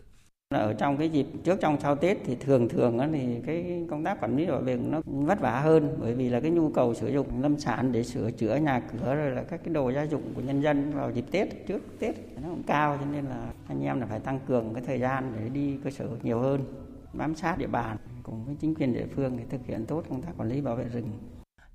Ở 0.54 0.74
trong 0.74 0.98
cái 0.98 1.10
dịp 1.10 1.26
trước 1.44 1.60
trong 1.62 1.80
sau 1.80 1.96
Tết 1.96 2.18
thì 2.26 2.36
thường 2.36 2.70
thường 2.70 3.00
thì 3.14 3.42
cái 3.46 3.86
công 3.90 4.04
tác 4.04 4.24
quản 4.24 4.38
lý 4.38 4.46
bảo 4.46 4.60
vệ 4.60 4.76
nó 4.76 5.02
vất 5.06 5.40
vả 5.40 5.60
hơn 5.60 5.98
bởi 6.02 6.14
vì 6.14 6.30
là 6.30 6.40
cái 6.40 6.52
nhu 6.52 6.70
cầu 6.70 6.94
sử 6.94 7.08
dụng 7.08 7.42
lâm 7.42 7.60
sản 7.60 7.92
để 7.92 8.04
sửa 8.04 8.32
chữa 8.32 8.56
nhà 8.56 8.80
cửa 8.80 9.16
rồi 9.16 9.32
là 9.32 9.44
các 9.44 9.62
cái 9.64 9.74
đồ 9.74 9.90
gia 9.90 10.04
dụng 10.04 10.34
của 10.36 10.42
nhân 10.42 10.62
dân 10.62 10.92
vào 10.92 11.12
dịp 11.12 11.26
Tết 11.32 11.68
trước 11.68 11.82
Tết 12.00 12.16
nó 12.42 12.50
cũng 12.50 12.64
cao 12.64 12.98
cho 13.00 13.06
nên 13.12 13.26
là 13.26 13.54
anh 13.68 13.84
em 13.84 14.00
là 14.00 14.06
phải 14.06 14.20
tăng 14.20 14.40
cường 14.48 14.74
cái 14.74 14.84
thời 14.88 15.00
gian 15.00 15.34
để 15.36 15.50
đi 15.50 15.78
cơ 15.84 15.90
sở 15.90 16.08
nhiều 16.24 16.40
hơn 16.40 16.64
bám 17.14 17.36
sát 17.36 17.58
địa 17.58 17.68
bàn 17.68 17.98
cùng 18.24 18.46
với 18.46 18.56
chính 18.62 18.76
quyền 18.76 18.94
địa 18.94 19.06
phương 19.16 19.38
để 19.38 19.44
thực 19.50 19.62
hiện 19.68 19.86
tốt 19.86 20.04
công 20.10 20.22
tác 20.22 20.32
quản 20.38 20.50
lý 20.50 20.62
bảo 20.62 20.76
vệ 20.76 20.86
rừng. 20.86 21.12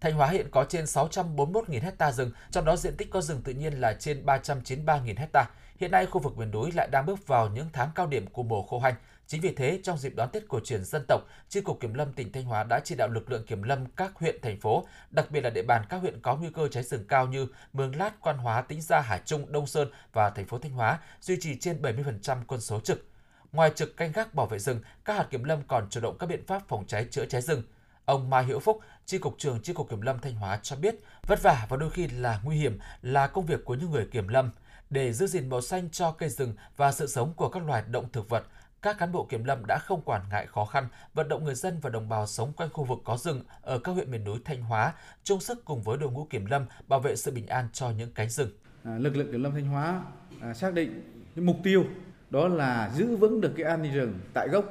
Thanh 0.00 0.12
Hóa 0.12 0.28
hiện 0.28 0.46
có 0.50 0.64
trên 0.64 0.84
641.000 0.84 1.80
hecta 1.80 2.12
rừng, 2.12 2.30
trong 2.50 2.64
đó 2.64 2.76
diện 2.76 2.94
tích 2.96 3.10
có 3.10 3.20
rừng 3.20 3.40
tự 3.44 3.52
nhiên 3.52 3.72
là 3.72 3.94
trên 3.98 4.24
393.000 4.26 5.14
hecta. 5.16 5.44
Hiện 5.78 5.90
nay, 5.90 6.06
khu 6.06 6.20
vực 6.20 6.38
miền 6.38 6.50
núi 6.50 6.72
lại 6.72 6.88
đang 6.92 7.06
bước 7.06 7.26
vào 7.26 7.48
những 7.48 7.66
tháng 7.72 7.90
cao 7.94 8.06
điểm 8.06 8.26
của 8.26 8.42
mùa 8.42 8.62
khô 8.62 8.78
hanh 8.78 8.94
Chính 9.28 9.40
vì 9.40 9.54
thế, 9.54 9.80
trong 9.82 9.98
dịp 9.98 10.12
đón 10.16 10.30
Tết 10.30 10.48
cổ 10.48 10.60
truyền 10.64 10.84
dân 10.84 11.04
tộc, 11.08 11.20
Chi 11.48 11.60
cục 11.60 11.80
Kiểm 11.80 11.94
lâm 11.94 12.12
tỉnh 12.12 12.32
Thanh 12.32 12.44
Hóa 12.44 12.64
đã 12.64 12.80
chỉ 12.84 12.94
đạo 12.94 13.08
lực 13.08 13.30
lượng 13.30 13.44
kiểm 13.46 13.62
lâm 13.62 13.86
các 13.86 14.12
huyện, 14.14 14.40
thành 14.42 14.60
phố, 14.60 14.86
đặc 15.10 15.30
biệt 15.30 15.40
là 15.40 15.50
địa 15.50 15.62
bàn 15.62 15.82
các 15.88 15.96
huyện 15.96 16.20
có 16.20 16.36
nguy 16.36 16.50
cơ 16.50 16.68
cháy 16.68 16.82
rừng 16.82 17.04
cao 17.08 17.26
như 17.26 17.46
Mường 17.72 17.96
Lát, 17.96 18.20
Quan 18.20 18.38
Hóa, 18.38 18.62
Tĩnh 18.62 18.80
Gia, 18.80 19.00
Hải 19.00 19.20
Trung, 19.24 19.52
Đông 19.52 19.66
Sơn 19.66 19.90
và 20.12 20.30
thành 20.30 20.46
phố 20.46 20.58
Thanh 20.58 20.72
Hóa 20.72 20.98
duy 21.20 21.36
trì 21.40 21.58
trên 21.58 21.82
70% 21.82 22.38
quân 22.46 22.60
số 22.60 22.80
trực. 22.80 23.06
Ngoài 23.52 23.70
trực 23.74 23.96
canh 23.96 24.12
gác 24.12 24.34
bảo 24.34 24.46
vệ 24.46 24.58
rừng, 24.58 24.80
các 25.04 25.16
hạt 25.16 25.26
kiểm 25.30 25.44
lâm 25.44 25.62
còn 25.62 25.86
chủ 25.90 26.00
động 26.00 26.18
các 26.18 26.26
biện 26.26 26.46
pháp 26.46 26.62
phòng 26.68 26.84
cháy 26.86 27.06
chữa 27.10 27.26
cháy 27.26 27.42
rừng. 27.42 27.62
Ông 28.04 28.30
Mai 28.30 28.44
Hữu 28.44 28.60
Phúc, 28.60 28.80
Chi 29.06 29.18
cục 29.18 29.34
trưởng 29.38 29.62
Chi 29.62 29.72
cục 29.72 29.90
Kiểm 29.90 30.00
lâm 30.00 30.18
Thanh 30.18 30.34
Hóa 30.34 30.58
cho 30.62 30.76
biết, 30.76 30.94
vất 31.26 31.42
vả 31.42 31.66
và 31.68 31.76
đôi 31.76 31.90
khi 31.90 32.08
là 32.08 32.40
nguy 32.44 32.56
hiểm 32.56 32.78
là 33.02 33.26
công 33.26 33.46
việc 33.46 33.64
của 33.64 33.74
những 33.74 33.90
người 33.90 34.06
kiểm 34.12 34.28
lâm 34.28 34.50
để 34.90 35.12
giữ 35.12 35.26
gìn 35.26 35.48
màu 35.48 35.60
xanh 35.60 35.90
cho 35.90 36.12
cây 36.12 36.28
rừng 36.28 36.54
và 36.76 36.92
sự 36.92 37.06
sống 37.06 37.32
của 37.36 37.48
các 37.48 37.66
loài 37.66 37.82
động 37.90 38.08
thực 38.12 38.28
vật. 38.28 38.44
Các 38.82 38.98
cán 38.98 39.12
bộ 39.12 39.26
kiểm 39.30 39.44
lâm 39.44 39.66
đã 39.66 39.78
không 39.78 40.02
quản 40.02 40.22
ngại 40.30 40.46
khó 40.46 40.64
khăn, 40.64 40.88
vận 41.14 41.28
động 41.28 41.44
người 41.44 41.54
dân 41.54 41.78
và 41.82 41.90
đồng 41.90 42.08
bào 42.08 42.26
sống 42.26 42.52
quanh 42.56 42.70
khu 42.70 42.84
vực 42.84 42.98
có 43.04 43.16
rừng 43.16 43.42
ở 43.62 43.78
các 43.78 43.92
huyện 43.92 44.10
miền 44.10 44.24
núi 44.24 44.38
Thanh 44.44 44.62
Hóa, 44.62 44.92
chung 45.24 45.40
sức 45.40 45.64
cùng 45.64 45.82
với 45.82 45.98
đội 45.98 46.10
ngũ 46.10 46.26
kiểm 46.30 46.46
lâm 46.46 46.66
bảo 46.88 47.00
vệ 47.00 47.16
sự 47.16 47.30
bình 47.30 47.46
an 47.46 47.68
cho 47.72 47.90
những 47.90 48.12
cánh 48.14 48.28
rừng. 48.28 48.50
À, 48.84 48.98
lực 48.98 49.16
lượng 49.16 49.32
kiểm 49.32 49.42
lâm 49.42 49.52
Thanh 49.52 49.66
Hóa 49.66 50.02
à, 50.40 50.54
xác 50.54 50.74
định 50.74 51.02
cái 51.36 51.44
mục 51.44 51.56
tiêu 51.64 51.84
đó 52.30 52.48
là 52.48 52.90
giữ 52.94 53.16
vững 53.16 53.40
được 53.40 53.52
cái 53.56 53.66
an 53.66 53.82
ninh 53.82 53.92
rừng 53.92 54.18
tại 54.32 54.48
gốc 54.48 54.64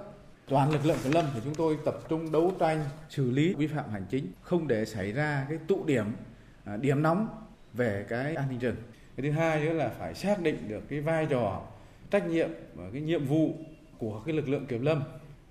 toàn 0.49 0.71
lực 0.71 0.86
lượng 0.86 0.97
kiểm 1.03 1.12
lâm 1.12 1.25
thì 1.34 1.39
chúng 1.43 1.56
tôi 1.56 1.77
tập 1.86 1.99
trung 2.10 2.32
đấu 2.32 2.53
tranh 2.60 2.86
xử 3.10 3.32
lý 3.32 3.53
vi 3.53 3.67
phạm 3.67 3.89
hành 3.91 4.06
chính 4.10 4.32
không 4.41 4.67
để 4.67 4.86
xảy 4.86 5.12
ra 5.12 5.45
cái 5.49 5.58
tụ 5.67 5.86
điểm 5.86 6.06
à, 6.65 6.77
điểm 6.77 7.01
nóng 7.01 7.27
về 7.73 8.06
cái 8.10 8.36
an 8.36 8.49
ninh 8.49 8.60
rừng 8.60 8.75
cái 9.17 9.23
thứ 9.23 9.32
hai 9.32 9.60
nữa 9.60 9.73
là 9.73 9.89
phải 9.89 10.15
xác 10.15 10.41
định 10.41 10.67
được 10.67 10.84
cái 10.89 11.01
vai 11.01 11.25
trò 11.25 11.62
trách 12.12 12.27
nhiệm 12.27 12.49
và 12.75 12.84
cái 12.93 13.01
nhiệm 13.01 13.25
vụ 13.25 13.53
của 13.97 14.21
cái 14.25 14.36
lực 14.36 14.49
lượng 14.49 14.65
kiểm 14.65 14.82
lâm 14.82 15.03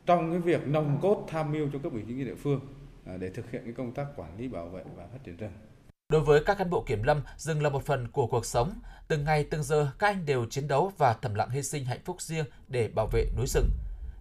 trong 0.07 0.31
cái 0.31 0.41
việc 0.41 0.69
nòng 0.69 0.99
cốt 1.03 1.27
tham 1.29 1.53
mưu 1.53 1.69
cho 1.73 1.79
cấp 1.79 1.93
ủy 1.93 2.03
chính 2.09 2.19
quyền 2.19 2.27
địa 2.27 2.35
phương 2.35 2.61
à, 3.07 3.17
để 3.17 3.31
thực 3.31 3.51
hiện 3.51 3.63
cái 3.65 3.73
công 3.77 3.93
tác 3.93 4.07
quản 4.17 4.39
lý 4.39 4.49
bảo 4.49 4.69
vệ 4.69 4.83
và 4.97 5.07
phát 5.13 5.19
triển 5.25 5.37
rừng. 5.37 5.53
Đối 6.09 6.21
với 6.21 6.45
các 6.45 6.59
cán 6.59 6.71
bộ 6.71 6.85
kiểm 6.87 7.03
lâm, 7.03 7.23
rừng 7.37 7.63
là 7.63 7.69
một 7.69 7.85
phần 7.85 8.09
của 8.09 8.27
cuộc 8.27 8.47
sống. 8.47 8.73
Từng 9.09 9.25
ngày 9.25 9.47
từng 9.51 9.63
giờ 9.63 9.91
các 9.99 10.07
anh 10.07 10.27
đều 10.27 10.47
chiến 10.51 10.69
đấu 10.69 10.93
và 10.99 11.17
thầm 11.23 11.35
lặng 11.35 11.51
hy 11.51 11.63
sinh 11.63 11.85
hạnh 11.85 12.01
phúc 12.05 12.21
riêng 12.21 12.45
để 12.69 12.89
bảo 12.89 13.07
vệ 13.13 13.27
núi 13.37 13.47
rừng. 13.47 13.71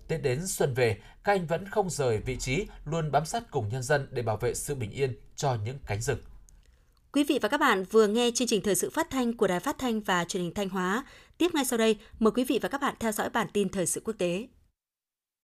Tết 0.08 0.22
đến 0.24 0.48
xuân 0.48 0.74
về, 0.74 0.98
các 1.24 1.34
anh 1.34 1.46
vẫn 1.46 1.66
không 1.70 1.90
rời 1.90 2.18
vị 2.18 2.38
trí, 2.38 2.68
luôn 2.86 3.12
bám 3.12 3.26
sát 3.26 3.44
cùng 3.52 3.70
nhân 3.70 3.84
dân 3.84 4.08
để 4.12 4.22
bảo 4.22 4.38
vệ 4.38 4.54
sự 4.54 4.76
bình 4.76 4.92
yên 4.92 5.16
cho 5.36 5.58
những 5.66 5.78
cánh 5.88 6.02
rừng. 6.02 6.20
Quý 7.16 7.24
vị 7.24 7.40
và 7.42 7.50
các 7.50 7.60
bạn 7.60 7.84
vừa 7.92 8.08
nghe 8.08 8.32
chương 8.32 8.48
trình 8.48 8.62
thời 8.62 8.76
sự 8.76 8.90
phát 8.90 9.10
thanh 9.10 9.34
của 9.34 9.48
Đài 9.48 9.60
Phát 9.60 9.78
thanh 9.78 10.02
và 10.02 10.26
Truyền 10.26 10.44
hình 10.44 10.54
Thanh 10.54 10.70
Hóa. 10.70 11.04
Tiếp 11.38 11.48
ngay 11.54 11.66
sau 11.66 11.78
đây, 11.78 11.98
mời 12.20 12.32
quý 12.32 12.44
vị 12.44 12.60
và 12.62 12.70
các 12.70 12.82
bạn 12.82 12.96
theo 13.00 13.12
dõi 13.12 13.30
bản 13.30 13.48
tin 13.54 13.70
thời 13.70 13.86
sự 13.86 14.02
quốc 14.06 14.14
tế. 14.18 14.48